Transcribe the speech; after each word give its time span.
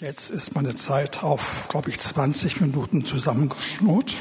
Jetzt 0.00 0.28
ist 0.28 0.54
meine 0.54 0.76
Zeit 0.76 1.24
auf, 1.24 1.68
glaube 1.70 1.88
ich, 1.88 1.98
20 1.98 2.60
Minuten 2.60 3.06
zusammengeschnurrt. 3.06 4.12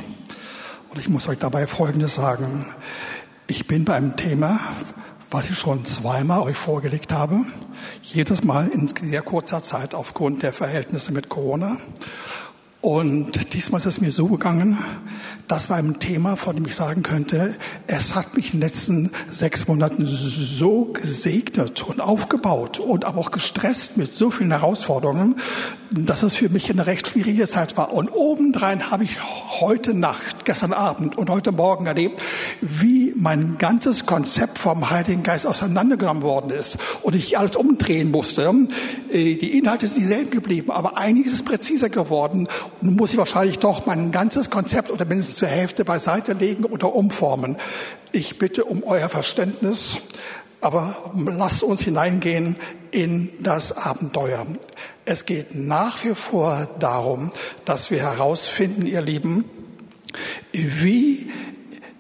Und 0.89 0.99
ich 1.01 1.09
muss 1.09 1.27
euch 1.27 1.37
dabei 1.37 1.67
Folgendes 1.67 2.15
sagen. 2.15 2.65
Ich 3.47 3.67
bin 3.67 3.83
beim 3.83 4.15
Thema, 4.15 4.57
was 5.29 5.49
ich 5.49 5.57
schon 5.57 5.83
zweimal 5.83 6.43
euch 6.43 6.55
vorgelegt 6.55 7.11
habe. 7.11 7.41
Jedes 8.01 8.45
Mal 8.45 8.69
in 8.69 8.87
sehr 8.87 9.21
kurzer 9.21 9.63
Zeit 9.63 9.95
aufgrund 9.95 10.43
der 10.43 10.53
Verhältnisse 10.53 11.11
mit 11.11 11.27
Corona. 11.27 11.75
Und 12.85 13.55
diesmal 13.55 13.79
ist 13.79 13.87
es 13.87 13.99
mir 13.99 14.11
so 14.11 14.27
gegangen, 14.27 14.77
das 15.47 15.71
war 15.71 15.77
ein 15.77 15.99
Thema, 15.99 16.35
von 16.35 16.55
dem 16.55 16.67
ich 16.67 16.75
sagen 16.75 17.01
könnte, 17.01 17.55
es 17.87 18.13
hat 18.13 18.35
mich 18.35 18.53
in 18.53 18.59
den 18.59 18.67
letzten 18.67 19.11
sechs 19.27 19.67
Monaten 19.67 20.05
so 20.05 20.85
gesegnet 20.93 21.81
und 21.81 21.99
aufgebaut 21.99 22.79
und 22.79 23.05
aber 23.05 23.21
auch 23.21 23.31
gestresst 23.31 23.97
mit 23.97 24.13
so 24.13 24.29
vielen 24.29 24.51
Herausforderungen, 24.51 25.35
dass 25.91 26.23
es 26.23 26.35
für 26.35 26.49
mich 26.49 26.69
eine 26.69 26.85
recht 26.85 27.07
schwierige 27.07 27.47
Zeit 27.47 27.77
war. 27.77 27.91
Und 27.93 28.09
obendrein 28.09 28.91
habe 28.91 29.03
ich 29.03 29.17
heute 29.59 29.93
Nacht, 29.93 30.45
gestern 30.45 30.73
Abend 30.73 31.17
und 31.17 31.29
heute 31.29 31.51
Morgen 31.51 31.85
erlebt, 31.85 32.21
wie 32.61 33.13
mein 33.15 33.57
ganzes 33.57 34.05
Konzept 34.05 34.57
vom 34.57 34.89
Heiligen 34.89 35.23
Geist 35.23 35.47
auseinandergenommen 35.47 36.23
worden 36.23 36.51
ist 36.51 36.77
und 37.01 37.15
ich 37.15 37.37
alles 37.37 37.55
umdrehen 37.55 38.11
musste. 38.11 38.51
Die 39.11 39.57
Inhalte 39.57 39.87
sind 39.87 40.01
dieselben 40.01 40.31
geblieben, 40.31 40.71
aber 40.71 40.97
einiges 40.97 41.33
ist 41.33 41.45
präziser 41.45 41.89
geworden 41.89 42.47
und 42.85 42.97
muss 42.97 43.11
ich 43.11 43.17
wahrscheinlich 43.17 43.57
doch 43.57 43.87
mein 43.87 44.11
ganzes 44.11 44.51
Konzept 44.51 44.91
oder 44.91 45.05
mindestens 45.05 45.37
zur 45.37 45.47
Hälfte 45.47 45.83
beiseite 45.83 46.33
legen 46.33 46.65
oder 46.65 46.93
umformen. 46.93 47.57
Ich 48.11 48.37
bitte 48.37 48.63
um 48.63 48.83
euer 48.83 49.09
Verständnis, 49.09 49.97
aber 50.61 50.95
lasst 51.15 51.63
uns 51.63 51.81
hineingehen 51.81 52.55
in 52.91 53.29
das 53.39 53.75
Abenteuer. 53.75 54.45
Es 55.03 55.25
geht 55.25 55.55
nach 55.55 56.03
wie 56.03 56.13
vor 56.13 56.67
darum, 56.79 57.31
dass 57.65 57.89
wir 57.89 57.99
herausfinden, 57.99 58.85
ihr 58.85 59.01
Lieben, 59.01 59.45
wie 60.51 61.31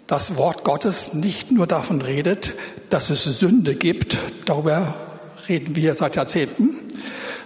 das 0.05 0.37
Wort 0.37 0.63
Gottes 0.63 1.15
nicht 1.15 1.51
nur 1.51 1.65
davon 1.65 2.01
redet, 2.01 2.53
dass 2.91 3.09
es 3.09 3.23
Sünde 3.23 3.75
gibt, 3.75 4.17
darüber 4.45 4.93
reden 5.49 5.75
wir 5.75 5.95
seit 5.95 6.15
Jahrzehnten, 6.15 6.75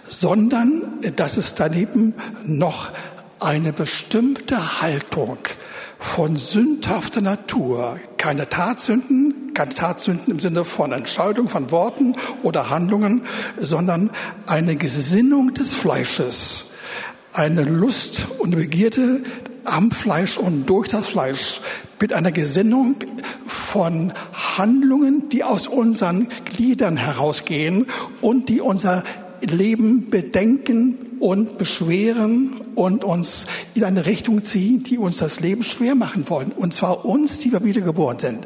sondern 0.09 0.99
dass 1.15 1.37
es 1.37 1.55
daneben 1.55 2.15
noch 2.45 2.91
eine 3.39 3.73
bestimmte 3.73 4.81
Haltung 4.81 5.37
von 5.97 6.37
sündhafter 6.37 7.21
Natur, 7.21 7.99
keine 8.17 8.49
Tatsünden, 8.49 9.53
keine 9.53 9.73
Tatsünden 9.73 10.31
im 10.33 10.39
Sinne 10.39 10.65
von 10.65 10.91
Entscheidung 10.91 11.49
von 11.49 11.71
Worten 11.71 12.15
oder 12.43 12.69
Handlungen, 12.69 13.23
sondern 13.59 14.11
eine 14.45 14.75
Gesinnung 14.75 15.53
des 15.53 15.73
Fleisches, 15.73 16.65
eine 17.33 17.63
Lust 17.63 18.27
und 18.39 18.55
Begierde 18.55 19.23
am 19.65 19.91
Fleisch 19.91 20.37
und 20.37 20.65
durch 20.65 20.87
das 20.87 21.05
Fleisch 21.05 21.61
mit 21.99 22.13
einer 22.13 22.31
Gesinnung 22.31 22.95
von 23.45 24.13
Handlungen, 24.57 25.29
die 25.29 25.43
aus 25.43 25.67
unseren 25.67 26.29
Gliedern 26.45 26.97
herausgehen 26.97 27.87
und 28.21 28.49
die 28.49 28.61
unser 28.61 29.03
Leben 29.41 30.09
bedenken 30.09 30.97
und 31.19 31.57
beschweren 31.57 32.68
und 32.79 33.03
uns 33.03 33.45
in 33.73 33.83
eine 33.83 34.05
Richtung 34.05 34.45
ziehen, 34.45 34.83
die 34.83 34.97
uns 34.97 35.17
das 35.17 35.41
Leben 35.41 35.65
schwer 35.65 35.95
machen 35.95 36.29
wollen. 36.29 36.53
Und 36.53 36.73
zwar 36.73 37.03
uns, 37.03 37.39
die 37.39 37.51
wir 37.51 37.65
wiedergeboren 37.65 38.19
sind. 38.19 38.45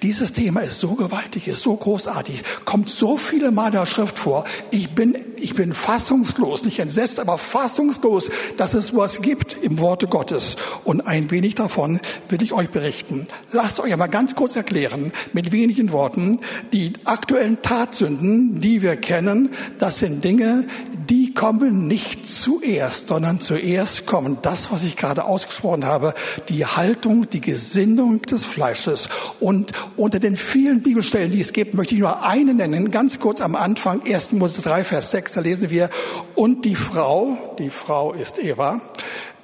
Dieses 0.00 0.32
Thema 0.32 0.60
ist 0.60 0.78
so 0.78 0.94
gewaltig, 0.94 1.48
ist 1.48 1.62
so 1.62 1.76
großartig, 1.76 2.42
kommt 2.64 2.88
so 2.88 3.18
viele 3.18 3.52
Mal 3.52 3.66
in 3.66 3.72
der 3.72 3.86
Schrift 3.86 4.18
vor. 4.18 4.44
Ich 4.70 4.94
bin, 4.94 5.18
ich 5.36 5.54
bin 5.54 5.74
fassungslos, 5.74 6.64
nicht 6.64 6.78
entsetzt, 6.78 7.20
aber 7.20 7.36
fassungslos, 7.36 8.30
dass 8.56 8.72
es 8.72 8.96
was 8.96 9.20
gibt 9.20 9.58
im 9.60 9.78
Worte 9.78 10.06
Gottes. 10.06 10.56
Und 10.84 11.02
ein 11.02 11.30
wenig 11.30 11.54
davon 11.54 12.00
will 12.30 12.42
ich 12.42 12.54
euch 12.54 12.70
berichten. 12.70 13.26
Lasst 13.52 13.80
euch 13.80 13.92
einmal 13.92 14.08
ganz 14.08 14.34
kurz 14.34 14.56
erklären, 14.56 15.12
mit 15.34 15.52
wenigen 15.52 15.92
Worten, 15.92 16.40
die 16.72 16.94
aktuellen 17.04 17.60
Tatsünden, 17.60 18.62
die 18.62 18.80
wir 18.80 18.96
kennen, 18.96 19.50
das 19.78 19.98
sind 19.98 20.24
Dinge, 20.24 20.66
die 21.10 21.34
kommen 21.34 21.86
nicht 21.86 22.26
zuerst, 22.26 23.08
sondern 23.08 23.40
zuerst 23.40 23.73
kommen 24.06 24.38
das, 24.42 24.70
was 24.70 24.82
ich 24.84 24.96
gerade 24.96 25.24
ausgesprochen 25.24 25.84
habe, 25.84 26.14
die 26.48 26.66
Haltung, 26.66 27.28
die 27.30 27.40
Gesinnung 27.40 28.22
des 28.22 28.44
Fleisches. 28.44 29.08
Und 29.40 29.72
unter 29.96 30.18
den 30.18 30.36
vielen 30.36 30.82
Bibelstellen, 30.82 31.30
die 31.30 31.40
es 31.40 31.52
gibt, 31.52 31.74
möchte 31.74 31.94
ich 31.94 32.00
nur 32.00 32.24
eine 32.24 32.54
nennen, 32.54 32.90
ganz 32.90 33.18
kurz 33.18 33.40
am 33.40 33.54
Anfang, 33.54 34.02
1. 34.06 34.32
Mose 34.32 34.62
3, 34.62 34.84
Vers 34.84 35.10
6, 35.10 35.32
da 35.34 35.40
lesen 35.40 35.70
wir, 35.70 35.90
und 36.34 36.64
die 36.64 36.76
Frau, 36.76 37.36
die 37.58 37.70
Frau 37.70 38.12
ist 38.12 38.38
Eva, 38.38 38.80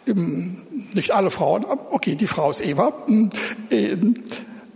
ähm, 0.07 0.63
nicht 0.95 1.13
alle 1.13 1.31
Frauen, 1.31 1.65
okay, 1.91 2.15
die 2.15 2.27
Frau 2.27 2.51
ist 2.51 2.65
Eva, 2.65 2.93
ähm, 3.71 4.25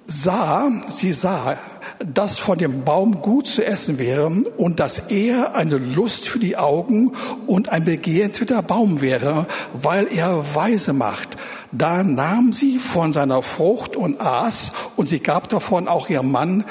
sah, 0.07 0.71
sie 0.91 1.13
sah, 1.13 1.57
dass 2.05 2.39
von 2.39 2.59
dem 2.59 2.85
Baum 2.85 3.23
gut 3.23 3.47
zu 3.47 3.65
essen 3.65 3.99
wäre 3.99 4.27
und 4.27 4.81
dass 4.81 4.99
er 5.09 5.55
eine 5.55 5.79
Lust 5.79 6.29
für 6.29 6.39
die 6.39 6.57
Augen 6.57 7.13
und 7.47 7.71
ein 7.71 7.85
begehrter 7.85 8.63
Baum 8.63 9.01
wäre, 9.01 9.47
weil 9.73 10.07
er 10.11 10.45
weise 10.55 10.93
macht. 10.93 11.37
Da 11.73 12.03
nahm 12.03 12.53
sie 12.53 12.79
von 12.79 13.13
seiner 13.13 13.43
Frucht 13.43 13.97
und 13.97 14.21
aß 14.21 14.73
und 14.97 15.09
sie 15.09 15.21
gab 15.21 15.49
davon 15.49 15.89
auch 15.89 16.09
ihrem 16.09 16.31
Mann, 16.31 16.65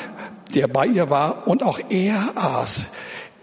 der 0.54 0.68
bei 0.68 0.86
ihr 0.86 1.10
war, 1.10 1.48
und 1.48 1.64
auch 1.64 1.80
er 1.90 2.34
aß. 2.36 2.86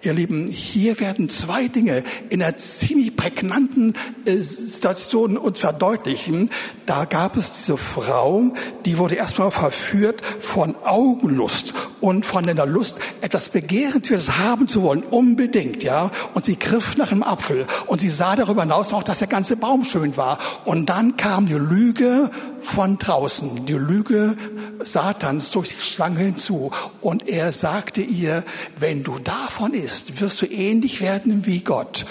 Ihr 0.03 0.15
Lieben, 0.15 0.47
hier 0.47 0.99
werden 0.99 1.29
zwei 1.29 1.69
Dinge 1.69 2.03
in 2.31 2.43
einer 2.43 2.57
ziemlich 2.57 3.17
prägnanten 3.17 3.93
äh, 4.25 4.37
Situation 4.37 5.37
uns 5.37 5.59
verdeutlichen. 5.59 6.49
Da 6.87 7.05
gab 7.05 7.37
es 7.37 7.53
diese 7.53 7.77
Frau, 7.77 8.55
die 8.87 8.97
wurde 8.97 9.17
erstmal 9.17 9.51
verführt 9.51 10.23
von 10.41 10.75
Augenlust 10.85 11.75
und 12.01 12.27
von 12.27 12.49
einer 12.49 12.67
Lust, 12.67 12.99
etwas 13.21 13.49
Begehrenswertes 13.49 14.39
haben 14.39 14.69
zu 14.69 14.83
wollen, 14.83 15.03
unbedingt, 15.03 15.83
ja. 15.83 16.11
Und 16.35 16.45
sie 16.45 16.59
griff 16.59 16.97
nach 16.97 17.13
einem 17.13 17.23
Apfel 17.23 17.67
und 17.87 18.01
sie 18.01 18.09
sah 18.09 18.37
darüber 18.37 18.63
hinaus 18.63 18.91
noch, 18.91 19.03
dass 19.03 19.19
der 19.19 19.29
ganze 19.29 19.57
Baum 19.57 19.85
schön 19.85 20.17
war. 20.17 20.39
Und 20.65 20.87
dann 20.87 21.17
kam 21.17 21.47
die 21.47 21.55
Lüge 21.55 22.31
von 22.63 22.99
draußen, 22.99 23.67
die 23.67 23.75
Lüge 23.75 24.37
Satans 24.81 25.51
durch 25.51 25.69
die 25.71 25.81
Schlange 25.81 26.21
hinzu. 26.21 26.71
Und 27.01 27.29
er 27.29 27.53
sagte 27.53 28.01
ihr, 28.01 28.45
wenn 28.79 29.03
du 29.03 29.19
davon 29.19 29.75
isst, 29.75 30.21
wirst 30.21 30.43
du 30.43 30.47
ähnlich 30.47 31.01
werden 31.01 31.47
wie 31.47 31.61
Gott. 31.61 32.07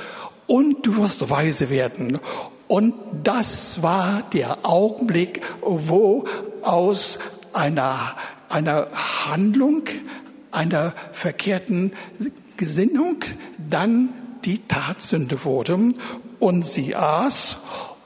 Und 0.48 0.86
du 0.86 0.98
wirst 0.98 1.30
weise 1.30 1.70
werden. 1.70 2.20
Und 2.68 2.94
das 3.24 3.82
war 3.82 4.22
der 4.34 4.60
Augenblick, 4.64 5.42
wo 5.62 6.26
aus 6.62 7.18
einer, 7.52 8.16
einer 8.50 8.88
Handlung, 9.28 9.84
einer 10.52 10.94
verkehrten 11.14 11.94
Gesinnung 12.58 13.24
dann 13.70 14.10
die 14.46 14.60
Tatsünde 14.68 15.46
wurde. 15.46 15.80
Und 16.40 16.66
sie 16.66 16.96
aß 16.96 17.58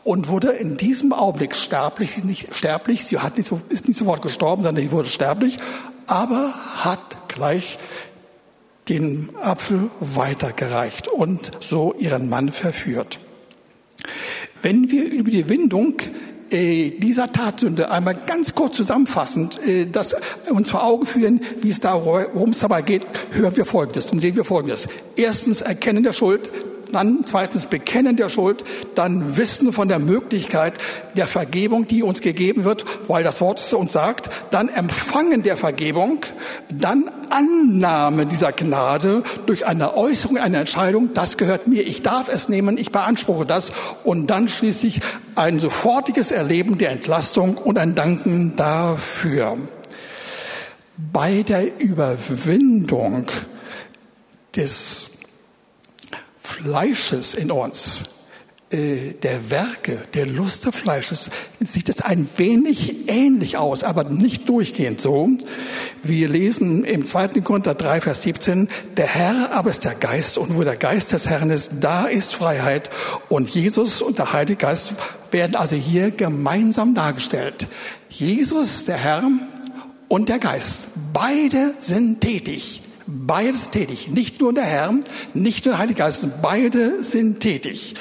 und 0.03 0.27
wurde 0.27 0.49
in 0.49 0.77
diesem 0.77 1.13
Augenblick 1.13 1.55
sterblich. 1.55 2.11
Sie 2.11 2.17
ist 2.19 2.25
nicht 2.25 2.55
sterblich, 2.55 3.05
sie 3.05 3.19
hat 3.19 3.37
nicht, 3.37 3.51
ist 3.69 3.87
nicht 3.87 3.97
sofort 3.97 4.21
gestorben, 4.21 4.63
sondern 4.63 4.83
sie 4.83 4.91
wurde 4.91 5.09
sterblich, 5.09 5.59
aber 6.07 6.53
hat 6.77 7.29
gleich 7.29 7.77
den 8.89 9.29
Apfel 9.41 9.89
weitergereicht 9.99 11.07
und 11.07 11.51
so 11.61 11.93
ihren 11.97 12.27
Mann 12.27 12.51
verführt. 12.51 13.19
Wenn 14.61 14.91
wir 14.91 15.09
über 15.09 15.31
die 15.31 15.47
Windung 15.47 15.95
äh, 16.53 16.91
dieser 16.91 17.31
Tatsünde 17.31 17.91
einmal 17.91 18.15
ganz 18.27 18.53
kurz 18.53 18.77
zusammenfassend 18.77 19.59
äh, 19.67 19.85
das 19.85 20.15
uns 20.49 20.69
vor 20.69 20.83
Augen 20.83 21.05
führen, 21.05 21.41
wie 21.61 21.69
es 21.69 21.79
da, 21.79 22.03
worum 22.05 22.51
es 22.51 22.59
dabei 22.59 22.81
geht, 22.81 23.05
hören 23.31 23.55
wir 23.55 23.65
Folgendes 23.65 24.05
und 24.07 24.19
sehen 24.19 24.35
wir 24.35 24.45
Folgendes. 24.45 24.87
Erstens 25.15 25.61
Erkennen 25.61 26.03
der 26.03 26.13
Schuld, 26.13 26.51
dann 26.93 27.25
zweitens 27.25 27.67
Bekennen 27.67 28.15
der 28.15 28.29
Schuld, 28.29 28.63
dann 28.95 29.37
Wissen 29.37 29.73
von 29.73 29.87
der 29.87 29.99
Möglichkeit 29.99 30.73
der 31.15 31.27
Vergebung, 31.27 31.87
die 31.87 32.03
uns 32.03 32.21
gegeben 32.21 32.63
wird, 32.63 32.85
weil 33.07 33.23
das 33.23 33.41
Wort 33.41 33.59
es 33.59 33.73
uns 33.73 33.93
sagt, 33.93 34.29
dann 34.51 34.69
Empfangen 34.69 35.43
der 35.43 35.57
Vergebung, 35.57 36.25
dann 36.69 37.09
Annahme 37.29 38.25
dieser 38.25 38.51
Gnade 38.51 39.23
durch 39.45 39.65
eine 39.65 39.97
Äußerung, 39.97 40.37
eine 40.37 40.57
Entscheidung, 40.57 41.13
das 41.13 41.37
gehört 41.37 41.67
mir, 41.67 41.81
ich 41.81 42.03
darf 42.03 42.29
es 42.29 42.47
nehmen, 42.47 42.77
ich 42.77 42.91
beanspruche 42.91 43.45
das 43.45 43.71
und 44.03 44.27
dann 44.27 44.47
schließlich 44.47 45.01
ein 45.35 45.59
sofortiges 45.59 46.31
Erleben 46.31 46.77
der 46.77 46.91
Entlastung 46.91 47.57
und 47.57 47.77
ein 47.77 47.95
Danken 47.95 48.55
dafür. 48.55 49.57
Bei 51.11 51.43
der 51.43 51.79
Überwindung 51.79 53.25
des 54.55 55.12
Fleisches 56.53 57.33
in 57.33 57.51
uns 57.51 58.03
äh, 58.71 59.13
der 59.21 59.49
Werke, 59.49 59.99
der 60.13 60.25
Lust 60.27 60.65
des 60.65 60.75
Fleisches, 60.75 61.29
sieht 61.59 61.89
es 61.89 62.01
ein 62.01 62.27
wenig 62.37 63.09
ähnlich 63.09 63.57
aus, 63.57 63.83
aber 63.83 64.03
nicht 64.03 64.47
durchgehend 64.49 65.01
so. 65.01 65.29
Wir 66.03 66.29
lesen 66.29 66.83
im 66.83 67.05
2. 67.05 67.41
Korinther 67.41 67.73
3, 67.73 68.01
Vers 68.01 68.23
17, 68.23 68.69
der 68.97 69.07
Herr 69.07 69.51
aber 69.53 69.71
ist 69.71 69.83
der 69.83 69.95
Geist 69.95 70.37
und 70.37 70.55
wo 70.55 70.63
der 70.63 70.75
Geist 70.75 71.11
des 71.11 71.27
Herrn 71.27 71.49
ist, 71.49 71.71
da 71.81 72.05
ist 72.05 72.35
Freiheit. 72.35 72.89
Und 73.29 73.49
Jesus 73.49 74.01
und 74.01 74.19
der 74.19 74.31
Heilige 74.33 74.57
Geist 74.57 74.93
werden 75.31 75.55
also 75.55 75.75
hier 75.75 76.11
gemeinsam 76.11 76.93
dargestellt. 76.93 77.67
Jesus, 78.09 78.85
der 78.85 78.97
Herr 78.97 79.23
und 80.07 80.29
der 80.29 80.39
Geist, 80.39 80.87
beide 81.13 81.73
sind 81.79 82.21
tätig. 82.21 82.81
Beides 83.05 83.69
tätig. 83.69 84.09
Nicht 84.09 84.39
nur 84.39 84.53
der 84.53 84.63
Herr, 84.63 84.93
nicht 85.33 85.65
nur 85.65 85.73
der 85.73 85.79
Heilige 85.79 85.99
Geist, 85.99 86.25
beide 86.41 87.03
sind 87.03 87.39
tätig. 87.39 87.95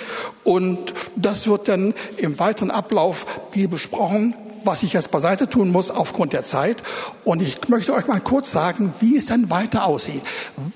Und 0.45 0.95
das 1.17 1.47
wird 1.47 1.69
dann 1.69 1.95
im 2.17 2.39
weiteren 2.39 2.71
Ablauf 2.71 3.27
hier 3.53 3.69
besprochen 3.69 4.35
was 4.65 4.83
ich 4.83 4.93
jetzt 4.93 5.11
beiseite 5.11 5.49
tun 5.49 5.71
muss 5.71 5.91
aufgrund 5.91 6.33
der 6.33 6.45
Zeit. 6.45 6.83
Und 7.25 7.43
ich 7.43 7.69
möchte 7.69 7.95
euch 7.95 8.07
mal 8.07 8.21
kurz 8.21 8.53
sagen, 8.53 8.93
wie 9.01 9.17
es 9.17 9.27
dann 9.27 9.51
weiter 9.51 9.87
aussieht, 9.87 10.23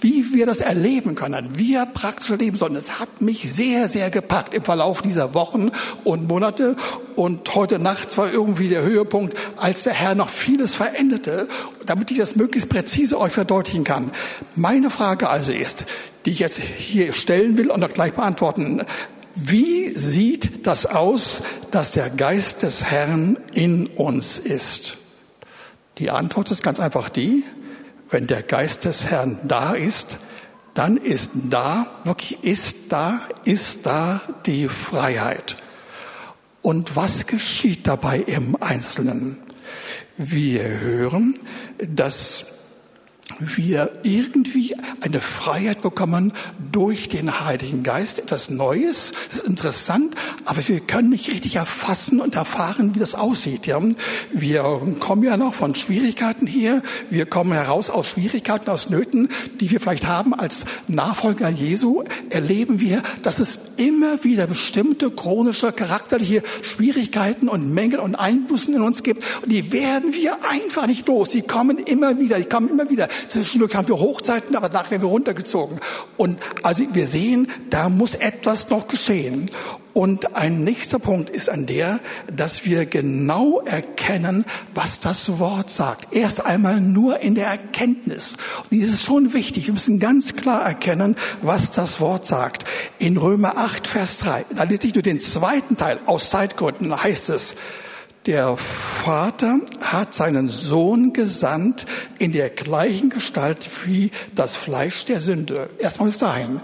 wie 0.00 0.32
wir 0.34 0.46
das 0.46 0.60
erleben 0.60 1.14
können, 1.14 1.50
wie 1.54 1.66
wir 1.76 1.84
praktisch 1.86 2.30
erleben 2.30 2.56
sollen. 2.56 2.76
Es 2.76 3.00
hat 3.00 3.20
mich 3.20 3.52
sehr, 3.52 3.88
sehr 3.88 4.08
gepackt 4.08 4.54
im 4.54 4.62
Verlauf 4.62 5.02
dieser 5.02 5.34
Wochen 5.34 5.72
und 6.04 6.28
Monate. 6.28 6.76
Und 7.16 7.54
heute 7.54 7.78
Nacht 7.78 8.16
war 8.16 8.32
irgendwie 8.32 8.68
der 8.68 8.82
Höhepunkt, 8.82 9.36
als 9.56 9.82
der 9.82 9.92
Herr 9.92 10.14
noch 10.14 10.28
vieles 10.28 10.74
veränderte, 10.74 11.48
damit 11.84 12.10
ich 12.10 12.18
das 12.18 12.36
möglichst 12.36 12.68
präzise 12.68 13.20
euch 13.20 13.32
verdeutlichen 13.32 13.84
kann. 13.84 14.10
Meine 14.54 14.90
Frage 14.90 15.28
also 15.28 15.52
ist, 15.52 15.84
die 16.24 16.30
ich 16.30 16.38
jetzt 16.38 16.58
hier 16.58 17.12
stellen 17.12 17.58
will 17.58 17.70
und 17.70 17.84
auch 17.84 17.92
gleich 17.92 18.12
beantworten 18.12 18.82
wie 19.36 19.90
sieht 19.90 20.66
das 20.66 20.86
aus, 20.86 21.42
dass 21.70 21.92
der 21.92 22.08
Geist 22.08 22.62
des 22.62 22.84
Herrn 22.84 23.38
in 23.52 23.86
uns 23.86 24.38
ist? 24.38 24.96
Die 25.98 26.10
Antwort 26.10 26.50
ist 26.50 26.62
ganz 26.62 26.80
einfach 26.80 27.10
die, 27.10 27.44
wenn 28.10 28.26
der 28.26 28.42
Geist 28.42 28.86
des 28.86 29.04
Herrn 29.04 29.38
da 29.44 29.74
ist, 29.74 30.18
dann 30.72 30.96
ist 30.96 31.30
da, 31.50 31.86
wirklich 32.04 32.44
ist 32.44 32.90
da, 32.92 33.20
ist 33.44 33.84
da 33.84 34.22
die 34.46 34.68
Freiheit. 34.68 35.56
Und 36.62 36.96
was 36.96 37.26
geschieht 37.26 37.86
dabei 37.86 38.18
im 38.18 38.56
Einzelnen? 38.60 39.38
Wir 40.16 40.80
hören, 40.80 41.34
dass 41.78 42.46
wir 43.38 43.90
irgendwie 44.02 44.74
eine 45.00 45.20
Freiheit 45.20 45.82
bekommen 45.82 46.32
durch 46.72 47.08
den 47.08 47.40
Heiligen 47.40 47.82
Geist, 47.82 48.18
etwas 48.18 48.50
Neues, 48.50 49.12
das 49.28 49.38
ist 49.38 49.46
interessant, 49.46 50.14
aber 50.44 50.66
wir 50.66 50.80
können 50.80 51.10
nicht 51.10 51.28
richtig 51.28 51.56
erfassen 51.56 52.20
und 52.20 52.34
erfahren, 52.34 52.94
wie 52.94 52.98
das 52.98 53.14
aussieht. 53.14 53.66
Ja? 53.66 53.80
Wir 54.32 54.80
kommen 55.00 55.22
ja 55.22 55.36
noch 55.36 55.54
von 55.54 55.74
Schwierigkeiten 55.74 56.46
hier, 56.46 56.82
wir 57.10 57.26
kommen 57.26 57.52
heraus 57.52 57.90
aus 57.90 58.08
Schwierigkeiten, 58.08 58.70
aus 58.70 58.90
Nöten, 58.90 59.28
die 59.60 59.70
wir 59.70 59.80
vielleicht 59.80 60.06
haben 60.06 60.34
als 60.34 60.64
Nachfolger 60.88 61.48
Jesu, 61.48 62.04
erleben 62.30 62.80
wir, 62.80 63.02
dass 63.22 63.38
es 63.38 63.58
immer 63.76 64.24
wieder 64.24 64.46
bestimmte 64.46 65.10
chronische, 65.10 65.72
charakterliche 65.72 66.42
Schwierigkeiten 66.62 67.48
und 67.48 67.72
Mängel 67.72 68.00
und 68.00 68.14
Einbußen 68.14 68.74
in 68.74 68.82
uns 68.82 69.02
gibt 69.02 69.22
und 69.42 69.52
die 69.52 69.72
werden 69.72 70.14
wir 70.14 70.36
einfach 70.50 70.86
nicht 70.86 71.06
los. 71.06 71.30
Sie 71.30 71.42
kommen 71.42 71.78
immer 71.78 72.18
wieder, 72.18 72.38
die 72.38 72.44
kommen 72.44 72.68
immer 72.68 72.88
wieder. 72.90 73.08
Zwischendurch 73.28 73.74
haben 73.74 73.88
wir 73.88 73.98
Hochzeiten, 73.98 74.56
aber 74.56 74.68
danach 74.68 74.90
werden 74.90 75.02
wir 75.02 75.08
runtergezogen. 75.08 75.80
Und 76.16 76.38
also 76.62 76.84
wir 76.92 77.06
sehen, 77.06 77.48
da 77.70 77.88
muss 77.88 78.14
etwas 78.14 78.70
noch 78.70 78.88
geschehen. 78.88 79.50
Und 79.96 80.36
ein 80.36 80.62
nächster 80.62 80.98
Punkt 80.98 81.30
ist 81.30 81.48
an 81.48 81.64
der, 81.64 82.00
dass 82.30 82.66
wir 82.66 82.84
genau 82.84 83.60
erkennen, 83.60 84.44
was 84.74 85.00
das 85.00 85.38
Wort 85.38 85.70
sagt. 85.70 86.14
Erst 86.14 86.44
einmal 86.44 86.82
nur 86.82 87.20
in 87.20 87.34
der 87.34 87.46
Erkenntnis. 87.46 88.36
Und 88.64 88.72
dies 88.72 88.92
ist 88.92 89.04
schon 89.04 89.32
wichtig. 89.32 89.68
Wir 89.68 89.72
müssen 89.72 89.98
ganz 89.98 90.36
klar 90.36 90.66
erkennen, 90.66 91.16
was 91.40 91.70
das 91.70 91.98
Wort 91.98 92.26
sagt. 92.26 92.64
In 92.98 93.16
Römer 93.16 93.56
8, 93.56 93.86
Vers 93.86 94.18
3, 94.18 94.44
da 94.54 94.64
lese 94.64 94.86
ich 94.86 94.94
nur 94.94 95.02
den 95.02 95.18
zweiten 95.20 95.78
Teil 95.78 95.98
aus 96.04 96.28
Zeitgründen, 96.28 97.02
heißt 97.02 97.30
es, 97.30 97.54
der 98.26 98.56
Vater 98.56 99.60
hat 99.80 100.12
seinen 100.12 100.48
Sohn 100.48 101.12
gesandt 101.12 101.86
in 102.18 102.32
der 102.32 102.50
gleichen 102.50 103.08
Gestalt 103.08 103.68
wie 103.84 104.10
das 104.34 104.56
Fleisch 104.56 105.04
der 105.04 105.20
Sünde. 105.20 105.70
Erstmal 105.78 106.08
bis 106.08 106.18
dahin. 106.18 106.60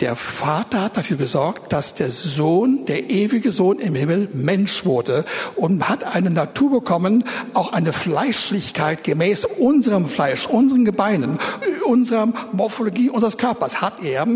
Der 0.00 0.14
Vater 0.14 0.82
hat 0.82 0.98
dafür 0.98 1.16
gesorgt, 1.16 1.72
dass 1.72 1.94
der 1.94 2.10
Sohn, 2.10 2.84
der 2.84 3.08
ewige 3.08 3.50
Sohn 3.50 3.78
im 3.78 3.94
Himmel 3.94 4.28
Mensch 4.34 4.84
wurde 4.84 5.24
und 5.54 5.88
hat 5.88 6.14
eine 6.14 6.28
Natur 6.28 6.70
bekommen, 6.70 7.24
auch 7.54 7.72
eine 7.72 7.94
Fleischlichkeit 7.94 9.02
gemäß 9.02 9.46
unserem 9.46 10.08
Fleisch, 10.08 10.46
unseren 10.46 10.84
Gebeinen, 10.84 11.38
unserer 11.86 12.28
Morphologie 12.52 13.08
unseres 13.08 13.38
Körpers 13.38 13.80
hat 13.80 14.04
er. 14.04 14.26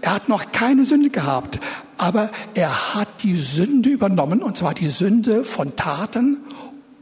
Er 0.00 0.14
hat 0.14 0.28
noch 0.28 0.50
keine 0.50 0.86
Sünde 0.86 1.10
gehabt, 1.10 1.60
aber 1.98 2.30
er 2.54 2.94
hat 2.94 3.08
die 3.22 3.36
Sünde 3.36 3.90
übernommen, 3.90 4.42
und 4.42 4.56
zwar 4.56 4.74
die 4.74 4.90
Sünde 4.90 5.44
von 5.44 5.76
Taten 5.76 6.40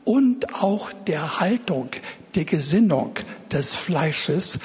und 0.04 0.54
auch 0.62 0.92
der 1.06 1.40
Haltung, 1.40 1.88
der 2.34 2.44
Gesinnung 2.44 3.14
des 3.52 3.74
Fleisches, 3.74 4.60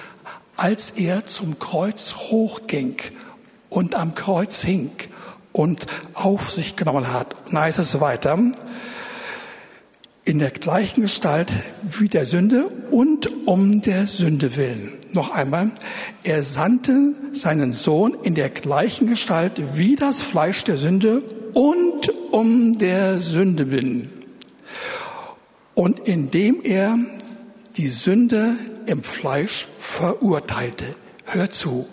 als 0.55 0.91
er 0.91 1.25
zum 1.25 1.59
Kreuz 1.59 2.15
hochging 2.15 2.97
und 3.69 3.95
am 3.95 4.15
Kreuz 4.15 4.61
hing 4.61 4.91
und 5.53 5.85
auf 6.13 6.51
sich 6.51 6.75
genommen 6.75 7.11
hat. 7.11 7.35
Und 7.45 7.53
da 7.53 7.61
heißt 7.61 7.79
es 7.79 7.99
weiter, 8.01 8.37
in 10.29 10.37
der 10.37 10.51
gleichen 10.51 11.01
Gestalt 11.01 11.51
wie 11.97 12.07
der 12.07 12.23
Sünde 12.23 12.69
und 12.91 13.47
um 13.47 13.81
der 13.81 14.05
Sünde 14.05 14.55
willen. 14.55 14.91
Noch 15.11 15.31
einmal, 15.31 15.71
er 16.23 16.43
sandte 16.43 17.15
seinen 17.33 17.73
Sohn 17.73 18.15
in 18.21 18.35
der 18.35 18.51
gleichen 18.51 19.07
Gestalt 19.07 19.59
wie 19.73 19.95
das 19.95 20.21
Fleisch 20.21 20.63
der 20.63 20.77
Sünde 20.77 21.23
und 21.55 22.13
um 22.31 22.77
der 22.77 23.17
Sünde 23.17 23.71
willen. 23.71 24.11
Und 25.73 26.07
indem 26.07 26.61
er 26.61 26.99
die 27.77 27.87
Sünde 27.87 28.53
im 28.85 29.01
Fleisch 29.01 29.67
verurteilte. 29.79 30.85
Hör 31.25 31.49
zu. 31.49 31.87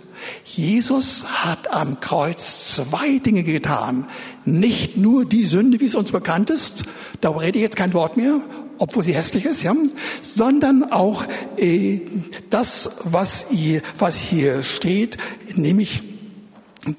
Jesus 0.45 1.25
hat 1.27 1.73
am 1.73 2.01
Kreuz 2.01 2.75
zwei 2.75 3.19
Dinge 3.19 3.45
getan. 3.45 4.07
Nicht 4.47 4.97
nur 4.97 5.25
die 5.25 5.45
Sünde, 5.45 5.81
wie 5.81 5.87
es 5.87 5.95
uns 5.95 6.13
bekannt 6.13 6.51
ist, 6.51 6.85
darüber 7.21 7.43
rede 7.43 7.59
ich 7.59 7.63
jetzt 7.63 7.77
kein 7.77 7.93
Wort 7.93 8.17
mehr, 8.17 8.41
obwohl 8.79 9.03
sie 9.03 9.13
hässlich 9.13 9.45
ist, 9.45 9.63
ja, 9.63 9.75
sondern 10.23 10.85
auch 10.91 11.25
äh, 11.57 12.01
das, 12.49 12.91
was 13.05 13.47
hier, 13.51 13.83
was 13.99 14.17
hier 14.17 14.63
steht, 14.63 15.19
nämlich 15.57 16.03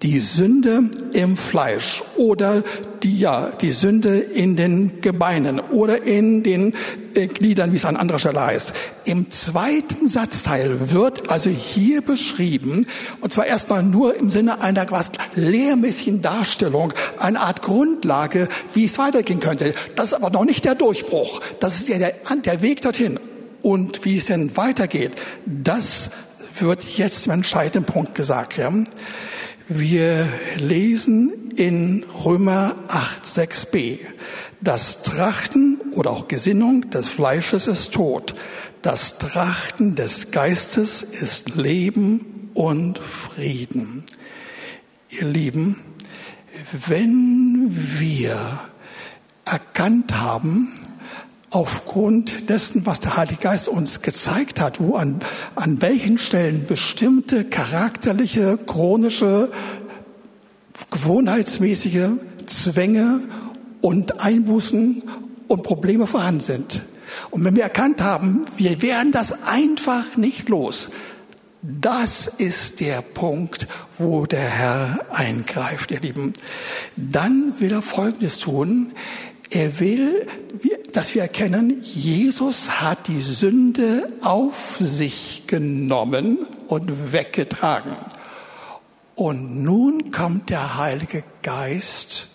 die 0.01 0.19
Sünde 0.19 0.89
im 1.13 1.37
Fleisch 1.37 2.03
oder 2.17 2.63
die, 3.03 3.19
ja, 3.19 3.51
die 3.61 3.71
Sünde 3.71 4.17
in 4.17 4.55
den 4.55 5.01
Gebeinen 5.01 5.59
oder 5.59 6.03
in 6.03 6.43
den 6.43 6.73
äh, 7.15 7.27
Gliedern, 7.27 7.71
wie 7.71 7.77
es 7.77 7.85
an 7.85 7.95
anderer 7.95 8.19
Stelle 8.19 8.45
heißt. 8.45 8.73
Im 9.05 9.29
zweiten 9.31 10.07
Satzteil 10.07 10.91
wird 10.91 11.29
also 11.29 11.49
hier 11.49 12.01
beschrieben, 12.01 12.85
und 13.21 13.31
zwar 13.31 13.45
erstmal 13.45 13.83
nur 13.83 14.15
im 14.15 14.29
Sinne 14.29 14.61
einer 14.61 14.89
was 14.91 15.11
lehrmäßigen 15.35 16.21
Darstellung, 16.21 16.93
eine 17.19 17.39
Art 17.39 17.61
Grundlage, 17.61 18.49
wie 18.73 18.85
es 18.85 18.97
weitergehen 18.97 19.39
könnte. 19.39 19.73
Das 19.95 20.07
ist 20.07 20.13
aber 20.13 20.29
noch 20.29 20.45
nicht 20.45 20.65
der 20.65 20.75
Durchbruch. 20.75 21.41
Das 21.59 21.79
ist 21.79 21.89
ja 21.89 21.97
der, 21.97 22.13
der 22.45 22.61
Weg 22.61 22.81
dorthin. 22.81 23.19
Und 23.61 24.05
wie 24.05 24.17
es 24.17 24.25
denn 24.27 24.55
weitergeht, 24.55 25.15
das 25.45 26.11
wird 26.59 26.83
jetzt 26.97 27.25
im 27.25 27.33
entscheidenden 27.33 27.85
Punkt 27.85 28.15
gesagt. 28.15 28.57
Ja? 28.57 28.71
Wir 29.69 30.29
lesen 30.55 31.51
in 31.57 32.05
Römer 32.23 32.73
8, 32.87 33.25
6b, 33.25 33.99
das 34.61 35.01
Trachten 35.01 35.81
oder 35.91 36.11
auch 36.11 36.29
Gesinnung 36.29 36.89
des 36.89 37.09
Fleisches 37.09 37.67
ist 37.67 37.91
Tod, 37.91 38.33
das 38.81 39.17
Trachten 39.17 39.95
des 39.95 40.31
Geistes 40.31 41.03
ist 41.03 41.49
Leben 41.57 42.49
und 42.53 42.97
Frieden. 42.99 44.05
Ihr 45.09 45.25
Lieben, 45.25 45.83
wenn 46.87 47.65
wir 47.99 48.61
erkannt 49.43 50.17
haben, 50.17 50.71
aufgrund 51.57 52.51
dessen, 52.51 52.85
was 52.85 52.99
der 52.99 53.17
Heilige 53.17 53.41
Geist 53.41 53.67
uns 53.67 54.03
gezeigt 54.03 54.61
hat, 54.61 54.79
wo 54.79 54.95
an, 54.95 55.21
an 55.55 55.81
welchen 55.81 56.19
Stellen 56.19 56.67
bestimmte 56.67 57.45
charakterliche, 57.45 58.59
chronische, 58.63 59.49
gewohnheitsmäßige 60.91 62.09
Zwänge 62.45 63.21
und 63.81 64.21
Einbußen 64.21 65.01
und 65.47 65.63
Probleme 65.63 66.05
vorhanden 66.05 66.41
sind. 66.41 66.85
Und 67.31 67.43
wenn 67.43 67.55
wir 67.55 67.63
erkannt 67.63 68.03
haben, 68.03 68.45
wir 68.57 68.83
werden 68.83 69.11
das 69.11 69.43
einfach 69.43 70.15
nicht 70.15 70.49
los, 70.49 70.91
Das 71.63 72.27
ist 72.27 72.79
der 72.79 73.01
Punkt, 73.01 73.67
wo 73.97 74.25
der 74.25 74.39
Herr 74.39 74.99
eingreift, 75.09 75.91
ihr 75.91 75.99
Lieben. 75.99 76.33
Dann 76.95 77.55
will 77.59 77.73
er 77.73 77.81
Folgendes 77.81 78.39
tun. 78.39 78.93
Er 79.49 79.79
will, 79.79 80.27
dass 80.91 81.15
wir 81.15 81.21
erkennen, 81.21 81.81
Jesus 81.83 82.81
hat 82.81 83.07
die 83.07 83.21
Sünde 83.21 84.11
auf 84.21 84.77
sich 84.79 85.43
genommen 85.47 86.39
und 86.67 87.13
weggetragen. 87.13 87.95
Und 89.15 89.63
nun 89.63 90.11
kommt 90.11 90.49
der 90.49 90.77
Heilige 90.77 91.23
Geist 91.41 92.27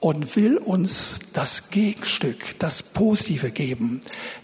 und 0.00 0.34
will 0.36 0.56
uns 0.56 1.16
das 1.34 1.68
Gegenstück, 1.70 2.58
das 2.58 2.82
Positive 2.82 3.50
geben. 3.50 4.00